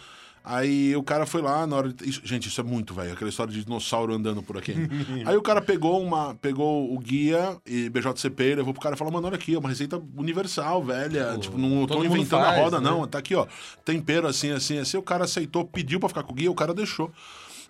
Aí 0.43 0.97
o 0.97 1.03
cara 1.03 1.27
foi 1.27 1.43
lá 1.43 1.67
na 1.67 1.77
hora 1.77 1.93
de... 1.93 2.09
isso- 2.09 2.23
gente, 2.25 2.49
isso 2.49 2.61
é 2.61 2.65
muito, 2.65 2.95
velho. 2.95 3.13
Aquela 3.13 3.29
história 3.29 3.53
de 3.53 3.63
dinossauro 3.63 4.15
andando 4.15 4.43
por 4.43 4.57
aqui. 4.57 4.75
Aí 5.27 5.37
o 5.37 5.43
cara 5.43 5.61
pegou 5.61 6.03
uma, 6.03 6.35
pegou 6.37 6.93
o 6.95 6.99
guia 6.99 7.57
e 7.67 7.89
BJCP, 7.91 8.55
levou 8.57 8.73
pro 8.73 8.83
cara 8.83 8.95
e 8.95 8.99
falou: 8.99 9.13
"Mano, 9.13 9.27
olha 9.27 9.37
aqui, 9.37 9.55
é 9.55 9.59
uma 9.59 9.69
receita 9.69 10.01
universal, 10.17 10.83
velha. 10.83 11.37
tipo, 11.39 11.59
não 11.59 11.87
tô 11.87 12.03
inventando 12.05 12.41
a 12.43 12.47
faz, 12.47 12.59
roda, 12.61 12.81
né? 12.81 12.89
não. 12.91 13.07
Tá 13.07 13.19
aqui, 13.19 13.35
ó. 13.35 13.47
Tempero 13.85 14.27
assim, 14.27 14.51
assim, 14.51 14.79
assim. 14.79 14.97
O 14.97 15.03
cara 15.03 15.25
aceitou, 15.25 15.65
pediu 15.65 16.01
pra 16.01 16.09
ficar 16.09 16.23
com 16.23 16.33
o 16.33 16.35
guia, 16.35 16.51
o 16.51 16.55
cara 16.55 16.73
deixou. 16.73 17.11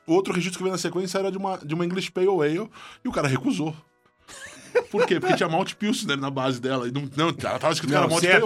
O 0.06 0.14
outro 0.14 0.32
registro 0.32 0.58
que 0.58 0.62
veio 0.64 0.72
na 0.72 0.78
sequência 0.78 1.18
era 1.18 1.30
de 1.30 1.36
uma, 1.38 1.58
de 1.58 1.74
uma 1.74 1.84
English 1.84 2.10
Pale 2.10 2.28
Ale 2.28 2.68
e 3.04 3.08
o 3.08 3.12
cara 3.12 3.28
recusou. 3.28 3.74
Por 4.90 5.06
quê? 5.06 5.18
Porque 5.18 5.36
tinha 5.36 5.48
Malt 5.48 5.74
Pilsner 5.74 6.16
na 6.16 6.30
base 6.30 6.60
dela. 6.60 6.86
E 6.88 6.92
não, 6.92 7.08
não, 7.16 7.28
ela 7.28 7.58
tava 7.58 7.72
escrito 7.72 7.90
que 7.90 7.96
era 7.96 8.06
Não, 8.06 8.10
Malt 8.10 8.24
é 8.24 8.38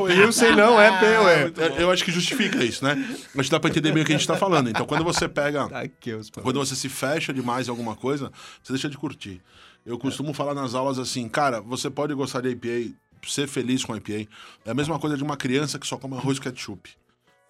não 0.52 0.80
é 0.80 0.90
Pale 0.90 1.14
Ale. 1.14 1.78
É, 1.78 1.82
Eu 1.82 1.90
acho 1.90 2.04
que 2.04 2.10
justifica 2.10 2.62
isso, 2.64 2.84
né? 2.84 2.96
Que 3.32 3.50
dá 3.50 3.60
pra 3.60 3.70
entender 3.70 3.92
bem 3.92 4.02
o 4.02 4.06
que 4.06 4.12
a 4.12 4.16
gente 4.16 4.26
tá 4.26 4.36
falando. 4.36 4.70
Então, 4.70 4.86
quando 4.86 5.04
você 5.04 5.28
pega. 5.28 5.68
Tá 5.68 5.82
Quando 6.42 6.58
você 6.58 6.74
se 6.74 6.88
fecha 6.88 7.32
demais 7.32 7.68
em 7.68 7.70
alguma 7.70 7.94
coisa, 7.94 8.32
você 8.62 8.72
deixa 8.72 8.88
de 8.88 8.96
curtir. 8.96 9.42
Eu 9.84 9.98
costumo 9.98 10.32
falar 10.32 10.54
nas 10.54 10.74
aulas 10.74 10.98
assim, 10.98 11.28
cara, 11.28 11.60
você 11.60 11.90
pode 11.90 12.14
gostar 12.14 12.40
de 12.40 12.48
IPA, 12.50 12.94
ser 13.26 13.46
feliz 13.46 13.84
com 13.84 13.94
IPA. 13.94 14.28
É 14.64 14.70
a 14.70 14.74
mesma 14.74 14.98
coisa 14.98 15.16
de 15.16 15.22
uma 15.22 15.36
criança 15.36 15.78
que 15.78 15.86
só 15.86 15.98
come 15.98 16.16
arroz 16.16 16.38
e 16.38 16.40
ketchup. 16.40 16.90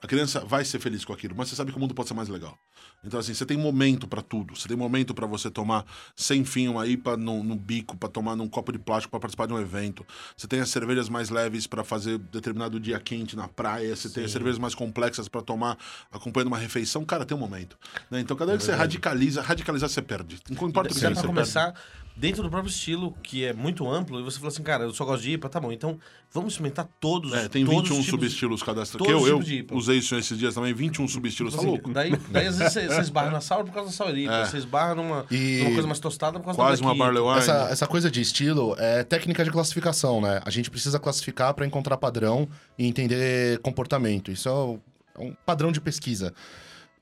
A 0.04 0.06
criança 0.06 0.40
vai 0.40 0.66
ser 0.66 0.78
feliz 0.80 1.02
com 1.02 1.14
aquilo, 1.14 1.34
mas 1.34 1.48
você 1.48 1.56
sabe 1.56 1.72
que 1.72 1.78
o 1.78 1.80
mundo 1.80 1.94
pode 1.94 2.08
ser 2.08 2.14
mais 2.14 2.28
legal. 2.28 2.58
Então, 3.02 3.18
assim, 3.18 3.32
você 3.32 3.46
tem 3.46 3.56
momento 3.56 4.06
pra 4.06 4.20
tudo. 4.20 4.54
Você 4.54 4.68
tem 4.68 4.76
momento 4.76 5.14
pra 5.14 5.26
você 5.26 5.50
tomar 5.50 5.86
sem 6.14 6.44
fim 6.44 6.68
uma 6.68 6.86
IPA 6.86 7.16
no, 7.16 7.42
no 7.42 7.56
bico, 7.56 7.96
pra 7.96 8.06
tomar 8.06 8.36
num 8.36 8.46
copo 8.46 8.70
de 8.70 8.78
plástico 8.78 9.10
pra 9.10 9.18
participar 9.18 9.46
de 9.46 9.54
um 9.54 9.58
evento. 9.58 10.04
Você 10.36 10.46
tem 10.46 10.60
as 10.60 10.68
cervejas 10.68 11.08
mais 11.08 11.30
leves 11.30 11.66
pra 11.66 11.82
fazer 11.82 12.18
determinado 12.18 12.78
dia 12.78 13.00
quente 13.00 13.34
na 13.34 13.48
praia. 13.48 13.96
Você 13.96 14.10
tem 14.10 14.24
as 14.26 14.30
cervejas 14.30 14.58
mais 14.58 14.74
complexas 14.74 15.26
pra 15.26 15.40
tomar 15.40 15.78
acompanhando 16.12 16.48
uma 16.48 16.58
refeição. 16.58 17.02
Cara, 17.02 17.24
tem 17.24 17.34
um 17.34 17.40
momento. 17.40 17.78
né? 18.10 18.20
Então, 18.20 18.36
cada 18.36 18.52
vez 18.52 18.62
que 18.62 18.66
você 18.70 18.76
radicaliza, 18.76 19.40
radicalizar 19.40 19.88
você 19.88 20.02
perde. 20.02 20.38
Não 20.50 20.68
importa 20.68 20.90
o 20.90 20.94
que 20.94 21.00
pra 21.00 21.14
você 21.14 21.26
começar 21.26 21.74
dentro 22.16 22.42
do 22.42 22.48
próprio 22.50 22.70
estilo, 22.70 23.12
que 23.22 23.44
é 23.44 23.52
muito 23.52 23.88
amplo, 23.90 24.20
e 24.20 24.22
você 24.22 24.38
fala 24.38 24.48
assim, 24.48 24.62
cara, 24.62 24.84
eu 24.84 24.94
só 24.94 25.04
gosto 25.04 25.22
de 25.24 25.32
IPA, 25.32 25.48
tá 25.48 25.58
bom, 25.60 25.72
então 25.72 25.98
vamos 26.32 26.52
experimentar 26.52 26.88
todos, 27.00 27.32
perde. 27.32 27.46
É, 27.46 27.48
tem 27.48 27.64
todos 27.64 27.80
21 27.82 27.98
os 27.98 28.04
tipos- 28.04 28.10
subestilos 28.20 28.62
cadastrados. 28.62 29.08
eu, 29.10 29.18
os 29.38 29.48
eu 29.50 29.64
usei 29.72 29.98
isso 29.98 30.14
esses 30.14 30.38
dias 30.38 30.54
também, 30.54 30.72
21 30.72 31.08
subestilos. 31.08 31.52
Tá 31.54 31.58
Assim, 31.60 31.66
louco? 31.68 31.92
Daí, 31.92 32.16
daí 32.30 32.46
às 32.46 32.58
vezes 32.58 32.72
você, 32.72 33.00
esbarra 33.00 33.30
na 33.30 33.40
sour 33.40 33.64
por 33.64 33.72
causa 33.74 33.90
da 33.90 33.94
sour 33.96 34.16
IPA, 34.16 34.32
É. 34.32 34.44
você 34.46 34.58
esbarra 34.58 34.94
numa, 34.94 35.26
E- 35.30 35.58
numa 35.58 35.72
coisa 35.72 35.86
mais 35.88 35.98
tostada 35.98 36.38
por 36.38 36.44
causa 36.46 36.56
Quase 36.56 36.80
da 36.82 36.88
uma 36.88 36.94
Black 36.94 37.14
barley 37.14 37.28
wine. 37.28 37.38
Essa, 37.42 37.68
essa 37.72 37.86
coisa 37.86 38.10
de 38.10 38.20
estilo 38.20 38.76
é 38.78 39.02
técnica 39.02 39.42
de 39.44 39.50
classificação, 39.50 40.20
né? 40.20 40.40
A 40.44 40.50
gente 40.50 40.70
precisa 40.70 40.98
classificar 41.00 41.52
para 41.54 41.66
encontrar 41.66 41.96
padrão 41.96 42.48
e 42.78 42.86
entender 42.86 43.58
comportamento. 43.58 44.30
Isso 44.30 44.48
é 44.48 44.94
é 45.16 45.20
um 45.20 45.32
padrão 45.46 45.70
de 45.70 45.80
pesquisa. 45.80 46.34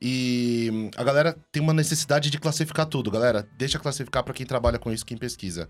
E 0.05 0.89
a 0.97 1.03
galera 1.03 1.33
tem 1.49 1.63
uma 1.63 1.73
necessidade 1.73 2.29
de 2.29 2.37
classificar 2.37 2.85
tudo, 2.85 3.09
galera. 3.09 3.47
Deixa 3.57 3.79
classificar 3.79 4.21
para 4.21 4.33
quem 4.33 4.45
trabalha 4.45 4.77
com 4.77 4.91
isso, 4.91 5.05
quem 5.05 5.15
pesquisa. 5.17 5.69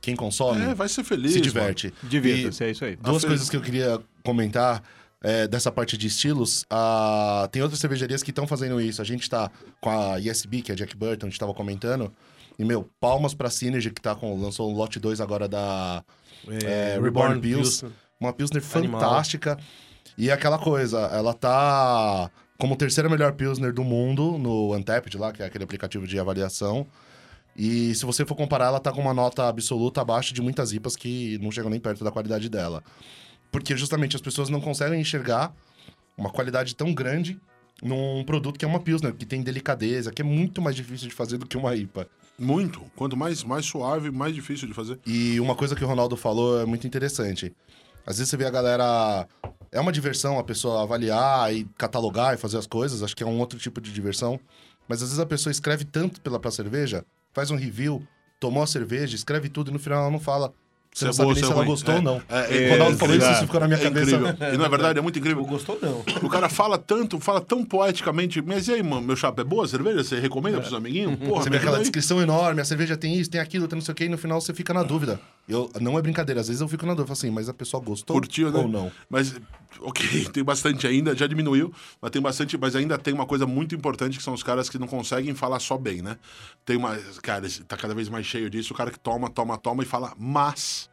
Quem 0.00 0.14
consome, 0.14 0.62
É, 0.62 0.74
vai 0.74 0.88
ser 0.88 1.02
feliz. 1.02 1.32
se 1.32 1.40
diverte. 1.40 1.92
Divirta-se, 2.04 2.62
é 2.62 2.70
isso 2.70 2.84
aí. 2.84 2.94
Duas 2.94 3.24
A 3.24 3.26
coisas 3.26 3.50
que 3.50 3.56
eu 3.56 3.60
queria 3.60 4.00
comentar 4.22 4.80
é, 5.20 5.48
dessa 5.48 5.72
parte 5.72 5.96
de 5.96 6.06
estilos. 6.06 6.64
Ah, 6.70 7.48
tem 7.50 7.62
outras 7.62 7.80
cervejarias 7.80 8.22
que 8.22 8.30
estão 8.30 8.46
fazendo 8.46 8.80
isso. 8.80 9.02
A 9.02 9.04
gente 9.04 9.28
tá 9.28 9.50
com 9.80 9.90
a 9.90 10.20
ESB, 10.20 10.62
que 10.62 10.70
é 10.70 10.74
a 10.74 10.76
Jack 10.76 10.96
Burton, 10.96 11.26
a 11.26 11.30
gente 11.30 11.40
tava 11.40 11.52
comentando. 11.52 12.12
E, 12.56 12.64
meu, 12.64 12.88
palmas 13.00 13.34
pra 13.34 13.50
Synergy, 13.50 13.90
que 13.90 14.00
tá 14.00 14.14
com, 14.14 14.40
lançou 14.40 14.70
o 14.72 14.76
lote 14.76 15.00
2 15.00 15.20
agora 15.20 15.48
da 15.48 16.04
é, 16.48 16.96
Reborn 17.02 17.40
Pills. 17.40 17.84
Uma 18.20 18.32
Pilsner 18.32 18.62
Animal. 18.74 19.00
fantástica. 19.00 19.58
E 20.16 20.30
é 20.30 20.32
aquela 20.32 20.58
coisa, 20.58 21.00
ela 21.12 21.34
tá 21.34 22.30
como 22.58 22.76
terceira 22.76 23.08
melhor 23.08 23.32
Pilsner 23.32 23.72
do 23.72 23.84
mundo 23.84 24.38
no 24.38 24.74
Untapped 24.74 25.16
lá, 25.18 25.32
que 25.32 25.42
é 25.42 25.46
aquele 25.46 25.64
aplicativo 25.64 26.06
de 26.06 26.18
avaliação. 26.18 26.86
E 27.56 27.94
se 27.94 28.04
você 28.04 28.24
for 28.24 28.34
comparar, 28.34 28.66
ela 28.66 28.80
tá 28.80 28.92
com 28.92 29.00
uma 29.00 29.14
nota 29.14 29.48
absoluta 29.48 30.00
abaixo 30.00 30.34
de 30.34 30.42
muitas 30.42 30.72
IPAs 30.72 30.96
que 30.96 31.38
não 31.38 31.50
chegam 31.50 31.70
nem 31.70 31.80
perto 31.80 32.02
da 32.02 32.10
qualidade 32.10 32.48
dela. 32.48 32.82
Porque 33.50 33.76
justamente 33.76 34.16
as 34.16 34.22
pessoas 34.22 34.48
não 34.48 34.60
conseguem 34.60 35.00
enxergar 35.00 35.54
uma 36.16 36.30
qualidade 36.30 36.74
tão 36.74 36.92
grande 36.92 37.40
num 37.82 38.24
produto 38.24 38.58
que 38.58 38.64
é 38.64 38.68
uma 38.68 38.80
Pilsner, 38.80 39.14
que 39.14 39.26
tem 39.26 39.42
delicadeza, 39.42 40.10
que 40.10 40.22
é 40.22 40.24
muito 40.24 40.60
mais 40.62 40.74
difícil 40.74 41.08
de 41.08 41.14
fazer 41.14 41.38
do 41.38 41.46
que 41.46 41.56
uma 41.56 41.74
IPA. 41.74 42.08
Muito. 42.38 42.80
Quanto 42.96 43.16
mais, 43.16 43.44
mais 43.44 43.64
suave, 43.66 44.10
mais 44.10 44.34
difícil 44.34 44.66
de 44.66 44.74
fazer. 44.74 44.98
E 45.06 45.38
uma 45.38 45.54
coisa 45.54 45.76
que 45.76 45.84
o 45.84 45.86
Ronaldo 45.86 46.16
falou 46.16 46.60
é 46.60 46.64
muito 46.64 46.86
interessante. 46.86 47.54
Às 48.06 48.18
vezes 48.18 48.30
você 48.30 48.36
vê 48.36 48.44
a 48.44 48.50
galera. 48.50 49.26
É 49.74 49.80
uma 49.80 49.92
diversão 49.92 50.38
a 50.38 50.44
pessoa 50.44 50.82
avaliar 50.84 51.52
e 51.52 51.66
catalogar 51.76 52.32
e 52.34 52.36
fazer 52.38 52.56
as 52.58 52.66
coisas, 52.66 53.02
acho 53.02 53.14
que 53.16 53.22
é 53.22 53.26
um 53.26 53.38
outro 53.40 53.58
tipo 53.58 53.80
de 53.80 53.92
diversão. 53.92 54.38
Mas 54.88 55.02
às 55.02 55.08
vezes 55.08 55.18
a 55.18 55.26
pessoa 55.26 55.50
escreve 55.50 55.84
tanto 55.84 56.20
pela 56.20 56.38
pra 56.38 56.50
cerveja, 56.50 57.04
faz 57.32 57.50
um 57.50 57.56
review, 57.56 58.02
tomou 58.38 58.62
a 58.62 58.66
cerveja, 58.66 59.16
escreve 59.16 59.48
tudo 59.48 59.70
e 59.70 59.72
no 59.72 59.78
final 59.78 60.00
ela 60.02 60.10
não 60.10 60.20
fala. 60.20 60.52
Você 60.92 60.98
Se 61.00 61.04
não 61.06 61.10
é 61.10 61.34
sabe 61.34 61.34
se 61.34 61.42
é 61.42 61.46
ela 61.46 61.54
ruim. 61.56 61.66
gostou 61.66 61.92
É, 61.92 61.96
ou 61.96 62.02
não. 62.04 62.22
é, 62.28 62.68
o 62.68 62.70
Ronaldo 62.70 62.94
é, 62.94 62.98
falou 62.98 63.16
isso, 63.16 63.28
isso 63.32 63.40
ficou 63.40 63.58
na 63.58 63.66
minha 63.66 63.80
É 63.80 63.82
cabeça. 63.82 64.14
incrível. 64.14 64.36
E 64.54 64.56
não 64.56 64.64
é 64.64 64.68
verdade, 64.68 64.96
é 65.00 65.02
muito 65.02 65.18
incrível. 65.18 65.42
Não 65.42 65.48
gostou, 65.50 65.76
não. 65.82 66.04
O 66.22 66.28
cara 66.30 66.48
fala 66.48 66.78
tanto, 66.78 67.18
fala 67.18 67.40
tão 67.40 67.64
poeticamente. 67.64 68.40
Mas 68.40 68.68
e 68.68 68.74
aí, 68.74 68.82
mano, 68.84 69.02
meu 69.02 69.16
chapa, 69.16 69.40
é 69.42 69.44
boa 69.44 69.64
a 69.64 69.68
cerveja? 69.68 70.04
Você 70.04 70.20
recomenda 70.20 70.60
pros 70.60 70.72
amiguinhos? 70.72 71.16
Porra, 71.28 71.42
Você 71.42 71.50
vê 71.50 71.56
aquela 71.56 71.78
aí. 71.78 71.82
descrição 71.82 72.22
enorme, 72.22 72.60
a 72.60 72.64
cerveja 72.64 72.96
tem 72.96 73.16
isso, 73.16 73.28
tem 73.28 73.40
aquilo, 73.40 73.66
tem 73.66 73.76
não 73.76 73.84
sei 73.84 73.90
o 73.90 73.94
que, 73.96 74.04
e 74.04 74.08
no 74.08 74.16
final 74.16 74.40
você 74.40 74.54
fica 74.54 74.72
na 74.72 74.84
dúvida. 74.84 75.18
Eu, 75.48 75.70
não 75.80 75.98
é 75.98 76.02
brincadeira, 76.02 76.40
às 76.40 76.48
vezes 76.48 76.62
eu 76.62 76.68
fico 76.68 76.86
na 76.86 76.92
dúvida, 76.92 77.02
eu 77.02 77.06
falo 77.06 77.18
assim, 77.18 77.30
mas 77.30 77.48
a 77.48 77.54
pessoa 77.54 77.82
gostou 77.82 78.16
Curtiu, 78.16 78.50
né? 78.50 78.60
ou 78.60 78.68
não? 78.68 78.90
Mas, 79.10 79.38
ok, 79.80 80.24
tem 80.32 80.42
bastante 80.42 80.86
ainda, 80.86 81.14
já 81.14 81.26
diminuiu, 81.26 81.72
mas 82.00 82.10
tem 82.10 82.22
bastante, 82.22 82.56
mas 82.56 82.74
ainda 82.74 82.96
tem 82.96 83.12
uma 83.12 83.26
coisa 83.26 83.46
muito 83.46 83.74
importante 83.74 84.16
que 84.16 84.24
são 84.24 84.32
os 84.32 84.42
caras 84.42 84.70
que 84.70 84.78
não 84.78 84.86
conseguem 84.86 85.34
falar 85.34 85.60
só 85.60 85.76
bem, 85.76 86.00
né? 86.00 86.16
Tem 86.64 86.76
uma, 86.76 86.96
cara, 87.22 87.46
tá 87.68 87.76
cada 87.76 87.94
vez 87.94 88.08
mais 88.08 88.24
cheio 88.24 88.48
disso, 88.48 88.72
o 88.72 88.76
cara 88.76 88.90
que 88.90 88.98
toma, 88.98 89.28
toma, 89.28 89.58
toma 89.58 89.82
e 89.82 89.86
fala, 89.86 90.14
mas. 90.18 90.88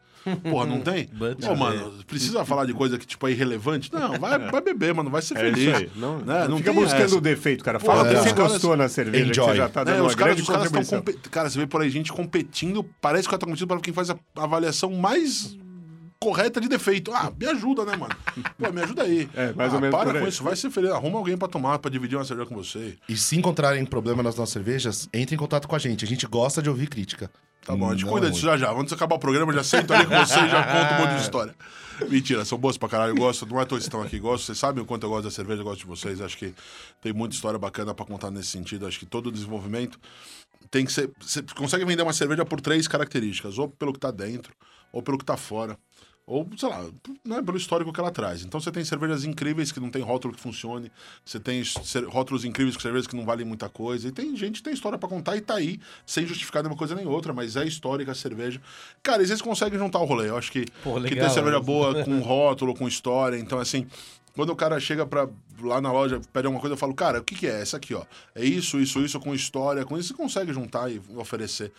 Porra, 0.49 0.65
não 0.65 0.81
tem? 0.81 1.07
Pô, 1.41 1.55
mano, 1.55 1.93
precisa 2.05 2.45
falar 2.45 2.65
de 2.65 2.73
coisa 2.73 2.97
que, 2.97 3.05
tipo, 3.05 3.27
é 3.27 3.31
irrelevante? 3.31 3.91
Não, 3.91 4.19
vai, 4.19 4.37
vai 4.37 4.61
beber, 4.61 4.93
mano, 4.93 5.09
vai 5.09 5.21
ser 5.21 5.37
É 5.37 5.41
feliz. 5.41 5.67
isso 5.67 5.75
aí. 5.75 5.91
Não, 5.95 6.19
né? 6.19 6.47
não 6.47 6.57
fica 6.57 6.71
tem 6.71 6.81
buscando 6.81 7.03
essa. 7.03 7.15
o 7.17 7.21
defeito, 7.21 7.63
cara. 7.63 7.79
Pô, 7.79 7.87
Fala 7.87 8.03
o 8.03 8.07
que 8.07 8.15
é. 8.15 8.21
você 8.21 8.33
gostou 8.33 8.77
na 8.77 8.87
cerveja, 8.87 9.25
que 9.25 9.31
Enjoy. 9.31 9.45
você 9.47 9.55
já 9.55 9.69
tá 9.69 9.83
dando 9.83 9.97
É, 9.97 10.01
uma 10.01 10.07
os 10.07 10.15
caras, 10.15 10.35
grande 10.35 10.41
os 10.41 10.55
caras 10.55 10.71
estão. 10.71 11.03
Cara, 11.31 11.49
você 11.49 11.59
vê 11.59 11.67
por 11.67 11.81
aí 11.81 11.89
gente 11.89 12.11
competindo, 12.13 12.83
parece 13.01 13.23
que 13.23 13.27
o 13.27 13.31
cara 13.31 13.39
tá 13.39 13.45
competindo 13.45 13.67
para 13.67 13.79
quem 13.79 13.93
faz 13.93 14.09
a 14.09 14.17
avaliação 14.35 14.91
mais 14.91 15.57
correta 16.19 16.61
de 16.61 16.69
defeito. 16.69 17.11
Ah, 17.11 17.31
me 17.37 17.47
ajuda, 17.47 17.83
né, 17.83 17.95
mano? 17.95 18.15
Pô, 18.57 18.71
me 18.71 18.81
ajuda 18.81 19.03
aí. 19.03 19.27
É, 19.33 19.53
mais 19.53 19.73
ah, 19.73 19.75
ou 19.75 19.81
menos 19.81 19.97
Para 19.97 20.19
com 20.19 20.27
isso, 20.27 20.43
vai 20.43 20.55
ser 20.55 20.69
feliz. 20.69 20.91
Arruma 20.91 21.17
alguém 21.17 21.35
pra 21.35 21.47
tomar, 21.47 21.79
pra 21.79 21.89
dividir 21.89 22.15
uma 22.15 22.23
cerveja 22.23 22.47
com 22.47 22.55
você. 22.55 22.95
E 23.09 23.17
se 23.17 23.35
encontrarem 23.35 23.83
problema 23.85 24.21
nas 24.21 24.35
nossas 24.35 24.53
cervejas, 24.53 25.09
entre 25.11 25.35
em 25.35 25.37
contato 25.37 25.67
com 25.67 25.75
a 25.75 25.79
gente. 25.79 26.05
A 26.05 26.07
gente 26.07 26.27
gosta 26.27 26.61
de 26.61 26.69
ouvir 26.69 26.87
crítica. 26.87 27.31
Tá 27.65 27.75
bom, 27.75 27.89
a 27.89 27.91
gente 27.93 28.05
Não 28.05 28.11
cuida 28.11 28.31
disso 28.31 28.43
já 28.43 28.57
já. 28.57 28.71
Antes 28.71 28.87
de 28.87 28.93
acabar 28.95 29.15
o 29.15 29.19
programa, 29.19 29.51
eu 29.51 29.55
já 29.55 29.63
sento 29.63 29.93
ali 29.93 30.05
com 30.05 30.17
você 30.17 30.39
e 30.39 30.49
já 30.49 30.63
conto 30.65 30.93
um 30.93 30.97
monte 30.97 31.15
de 31.15 31.21
história. 31.21 31.55
Mentira, 32.09 32.43
são 32.43 32.57
boas 32.57 32.77
pra 32.77 32.89
caralho. 32.89 33.11
Eu 33.11 33.17
gosto, 33.17 33.45
não 33.45 33.61
é 33.61 33.65
toa 33.65 33.77
que 33.77 33.83
estão 33.83 34.01
aqui. 34.01 34.19
Gosto, 34.19 34.45
vocês 34.45 34.57
sabem 34.57 34.83
o 34.83 34.85
quanto 34.85 35.05
eu 35.05 35.09
gosto 35.09 35.25
da 35.25 35.31
cerveja, 35.31 35.61
eu 35.61 35.65
gosto 35.65 35.81
de 35.81 35.85
vocês. 35.85 36.19
Acho 36.19 36.37
que 36.37 36.53
tem 37.01 37.13
muita 37.13 37.35
história 37.35 37.59
bacana 37.59 37.93
pra 37.93 38.05
contar 38.05 38.31
nesse 38.31 38.49
sentido. 38.49 38.87
Acho 38.87 38.97
que 38.97 39.05
todo 39.05 39.31
desenvolvimento 39.31 39.99
tem 40.71 40.85
que 40.85 40.91
ser. 40.91 41.11
Você 41.19 41.43
consegue 41.55 41.85
vender 41.85 42.01
uma 42.01 42.13
cerveja 42.13 42.43
por 42.43 42.59
três 42.59 42.87
características: 42.87 43.59
ou 43.59 43.69
pelo 43.69 43.93
que 43.93 43.99
tá 43.99 44.09
dentro, 44.09 44.53
ou 44.91 45.03
pelo 45.03 45.17
que 45.17 45.25
tá 45.25 45.37
fora. 45.37 45.77
Ou, 46.31 46.47
sei 46.55 46.69
lá, 46.69 46.81
né, 47.25 47.41
pelo 47.41 47.57
histórico 47.57 47.91
que 47.91 47.99
ela 47.99 48.09
traz. 48.09 48.41
Então 48.41 48.57
você 48.57 48.71
tem 48.71 48.85
cervejas 48.85 49.25
incríveis 49.25 49.69
que 49.69 49.81
não 49.81 49.89
tem 49.89 50.01
rótulo 50.01 50.33
que 50.33 50.39
funcione. 50.39 50.89
Você 51.25 51.41
tem 51.41 51.61
rótulos 52.07 52.45
incríveis 52.45 52.77
com 52.77 52.81
cervejas 52.81 53.05
que 53.05 53.17
não 53.17 53.25
valem 53.25 53.45
muita 53.45 53.67
coisa. 53.67 54.07
E 54.07 54.13
tem 54.13 54.33
gente 54.37 54.59
que 54.59 54.63
tem 54.63 54.73
história 54.73 54.97
pra 54.97 55.09
contar 55.09 55.35
e 55.35 55.41
tá 55.41 55.55
aí, 55.55 55.77
sem 56.05 56.25
justificar 56.25 56.63
nenhuma 56.63 56.77
coisa 56.77 56.95
nem 56.95 57.05
outra, 57.05 57.33
mas 57.33 57.57
é 57.57 57.65
histórica 57.65 58.13
a 58.13 58.15
cerveja. 58.15 58.61
Cara, 59.03 59.21
e 59.21 59.27
vocês 59.27 59.41
conseguem 59.41 59.77
juntar 59.77 59.99
o 59.99 60.05
rolê. 60.05 60.29
Eu 60.29 60.37
acho 60.37 60.53
que, 60.53 60.65
Pô, 60.81 60.93
que 60.93 60.99
legal, 61.01 61.27
ter 61.27 61.33
cerveja 61.33 61.59
né? 61.59 61.65
boa 61.65 61.99
com 62.05 62.17
rótulo, 62.21 62.73
com 62.75 62.87
história. 62.87 63.35
Então, 63.37 63.59
assim, 63.59 63.85
quando 64.33 64.51
o 64.51 64.55
cara 64.55 64.79
chega 64.79 65.05
pra, 65.05 65.27
lá 65.61 65.81
na 65.81 65.91
loja, 65.91 66.21
pede 66.31 66.45
alguma 66.45 66.61
coisa, 66.61 66.75
eu 66.75 66.77
falo, 66.77 66.93
cara, 66.93 67.19
o 67.19 67.23
que, 67.25 67.35
que 67.35 67.45
é? 67.45 67.61
Essa 67.61 67.75
aqui, 67.75 67.93
ó. 67.93 68.05
É 68.33 68.45
isso, 68.45 68.79
isso, 68.79 69.01
isso, 69.01 69.19
com 69.19 69.35
história, 69.35 69.83
com 69.83 69.97
isso, 69.97 70.09
você 70.09 70.13
consegue 70.13 70.53
juntar 70.53 70.89
e 70.89 71.01
oferecer 71.17 71.73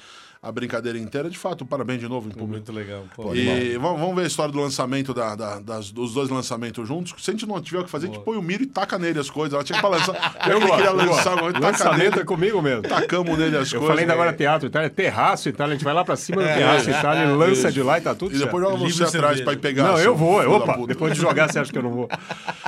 a 0.44 0.50
brincadeira 0.50 0.98
inteira. 0.98 1.30
De 1.30 1.38
fato, 1.38 1.64
parabéns 1.64 2.00
de 2.00 2.08
novo 2.08 2.26
em 2.28 2.32
público. 2.32 2.48
Muito 2.50 2.72
legal. 2.72 3.04
Pô, 3.14 3.32
E 3.32 3.78
vamos, 3.78 4.00
vamos 4.00 4.16
ver 4.16 4.22
a 4.22 4.26
história 4.26 4.50
do 4.52 4.58
lançamento 4.60 5.14
da, 5.14 5.36
da- 5.36 5.60
das- 5.60 5.92
dos 5.92 6.12
dois 6.12 6.28
lançamentos 6.30 6.88
juntos. 6.88 7.14
Se 7.22 7.30
a 7.30 7.32
gente 7.32 7.46
não 7.46 7.60
tiver 7.62 7.78
o 7.78 7.84
que 7.84 7.90
fazer, 7.90 8.08
a 8.08 8.12
gente 8.12 8.24
põe 8.24 8.36
o 8.36 8.42
miro 8.42 8.64
e 8.64 8.66
taca 8.66 8.98
nele 8.98 9.20
as 9.20 9.30
coisas. 9.30 9.54
Ela 9.54 9.62
tinha 9.62 9.80
que 9.80 9.86
lançar. 9.86 10.12
Eu 10.50 10.58
gosto, 10.60 10.74
queria 10.74 10.90
eu 10.90 10.96
lançar, 10.96 11.36
mas 11.40 11.52
taca 11.52 11.60
Lançamento 11.60 12.00
é 12.00 12.10
nele, 12.10 12.24
comigo 12.24 12.60
mesmo. 12.60 12.82
tacamos 12.82 13.38
nele 13.38 13.56
as 13.56 13.72
Eu 13.72 13.78
coisas. 13.78 13.86
falei 13.86 14.02
ainda 14.02 14.12
agora 14.14 14.32
teatro 14.32 14.66
Itália, 14.66 14.90
terraço 14.90 15.48
Itália, 15.48 15.74
a 15.74 15.76
gente 15.76 15.84
vai 15.84 15.94
lá 15.94 16.04
pra 16.04 16.16
cima 16.16 16.42
do 16.42 16.48
terraço 16.52 16.90
Itália, 16.90 17.22
e 17.24 17.36
lança 17.36 17.70
de 17.70 17.80
lá 17.82 17.98
e 17.98 18.00
tá 18.00 18.12
tudo 18.14 18.34
E 18.34 18.38
depois 18.38 18.64
joga 18.64 18.78
você 18.88 19.04
atrás 19.16 19.40
pra 19.40 19.52
ir 19.52 19.58
pegar. 19.60 19.84
Não, 19.84 19.98
eu 20.00 20.16
vou. 20.16 20.40
Opa, 20.56 20.76
depois 20.88 21.14
de 21.14 21.20
jogar, 21.20 21.50
você 21.52 21.60
acha 21.60 21.70
que 21.70 21.78
eu 21.78 21.82
não 21.84 21.92
vou? 21.92 22.08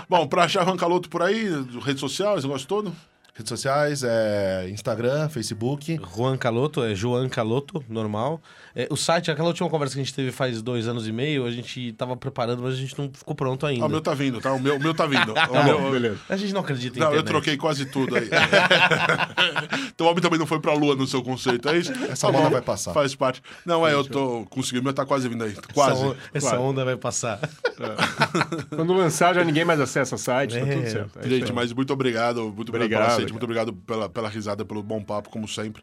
Bom, 0.09 0.29
pra 0.29 0.45
achar 0.45 0.63
Rancaloto 0.65 1.09
por 1.09 1.23
aí, 1.23 1.49
rede 1.85 1.99
social, 1.99 2.39
esse 2.39 2.47
negócio 2.47 2.69
todo. 2.69 2.93
Redes 3.37 3.49
sociais, 3.49 4.05
é 4.05 4.69
Instagram, 4.71 5.29
Facebook. 5.29 5.99
Juan 6.17 6.37
Caloto, 6.37 6.85
é 6.85 6.95
Joan 6.95 7.29
Caloto, 7.29 7.83
normal. 7.89 8.41
É, 8.77 8.87
o 8.91 8.97
site, 8.97 9.29
aquela 9.29 9.49
última 9.49 9.69
conversa 9.69 9.95
que 9.95 10.01
a 10.01 10.05
gente 10.05 10.15
teve 10.15 10.31
faz 10.31 10.63
dois 10.63 10.87
anos 10.87 11.09
e 11.09 11.13
meio, 11.13 11.45
a 11.45 11.51
gente 11.51 11.93
tava 11.95 12.17
preparando, 12.17 12.63
mas 12.63 12.75
a 12.75 12.77
gente 12.77 12.97
não 12.97 13.11
ficou 13.13 13.35
pronto 13.35 13.67
ainda. 13.67 13.83
Ah, 13.85 13.87
o 13.87 13.91
meu 13.91 14.01
tá 14.01 14.15
vindo, 14.15 14.41
tá? 14.41 14.53
O 14.53 14.61
meu, 14.61 14.77
o 14.77 14.81
meu 14.81 14.95
tá 14.95 15.05
vindo. 15.07 15.33
O 15.35 15.35
Tá 15.35 15.63
meu- 15.65 15.81
bom, 15.81 15.91
beleza. 15.91 16.19
A 16.29 16.37
gente 16.37 16.53
não 16.53 16.61
acredita 16.61 16.97
em 16.97 17.01
Não, 17.01 17.09
eu 17.09 17.13
internet. 17.15 17.27
troquei 17.33 17.57
quase 17.57 17.87
tudo 17.87 18.17
aí. 18.17 18.29
então 19.93 20.07
o 20.07 20.11
homem 20.11 20.23
também 20.23 20.39
não 20.39 20.47
foi 20.47 20.61
pra 20.61 20.73
lua 20.75 20.95
no 20.95 21.07
seu 21.07 21.23
conceito, 21.23 21.69
é 21.69 21.77
isso? 21.79 21.93
Essa 22.09 22.29
Tá 22.29 22.33
moda 22.33 22.45
bom, 22.45 22.51
vai 22.53 22.63
passar. 22.63 22.93
Faz 22.93 23.15
parte. 23.17 23.43
Não, 23.67 23.87
é, 23.87 23.93
eu 23.95 24.05
tô 24.05 24.47
conseguindo, 24.49 24.83
o 24.83 24.85
meu 24.85 24.93
tá 24.95 25.05
quase 25.05 25.29
vindo 25.29 25.43
aí. 25.45 25.51
Essa, 25.53 25.63
Quase. 25.75 26.05
on- 26.05 26.15
essa 26.33 26.51
quase. 26.51 26.63
onda 26.63 26.85
vai 26.85 26.97
passar. 26.97 27.41
Quando 28.71 28.93
lançar, 28.93 29.35
já 29.35 29.43
ninguém 29.45 29.65
mais 29.65 29.81
acessa 29.81 30.15
o 30.15 30.19
site, 30.19 30.53
tá 30.59 30.61
É, 30.67 30.75
tudo 30.77 30.89
certo. 30.91 31.19
É 31.21 31.29
Gente, 31.29 31.53
mas 31.53 31.73
muito 31.73 31.93
obrigado. 31.93 32.53
Muito 32.55 32.69
obrigado, 32.69 33.03
Obrigado, 33.13 33.24
muito 33.33 33.45
obrigado 33.45 33.73
pela, 33.73 34.09
pela 34.09 34.29
risada, 34.29 34.65
pelo 34.65 34.83
bom 34.83 35.03
papo, 35.03 35.31
como 35.31 35.49
sempre. 35.49 35.83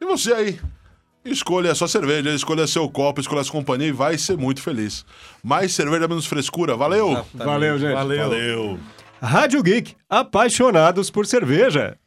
E 0.00 0.04
você 0.04 0.32
aí? 0.32 0.60
Escolha 1.24 1.72
a 1.72 1.74
sua 1.74 1.88
cerveja, 1.88 2.30
escolha 2.30 2.66
seu 2.66 2.88
copo, 2.88 3.20
escolha 3.20 3.40
a 3.40 3.44
sua 3.44 3.52
companhia 3.52 3.88
e 3.88 3.92
vai 3.92 4.16
ser 4.16 4.36
muito 4.36 4.62
feliz. 4.62 5.04
Mais 5.42 5.72
cerveja, 5.72 6.08
menos 6.08 6.26
frescura. 6.26 6.76
Valeu! 6.76 7.24
Valeu, 7.34 7.78
gente. 7.78 7.92
Valeu. 7.92 8.28
Valeu! 8.28 8.80
Rádio 9.20 9.62
Geek, 9.62 9.96
apaixonados 10.08 11.10
por 11.10 11.26
cerveja. 11.26 11.98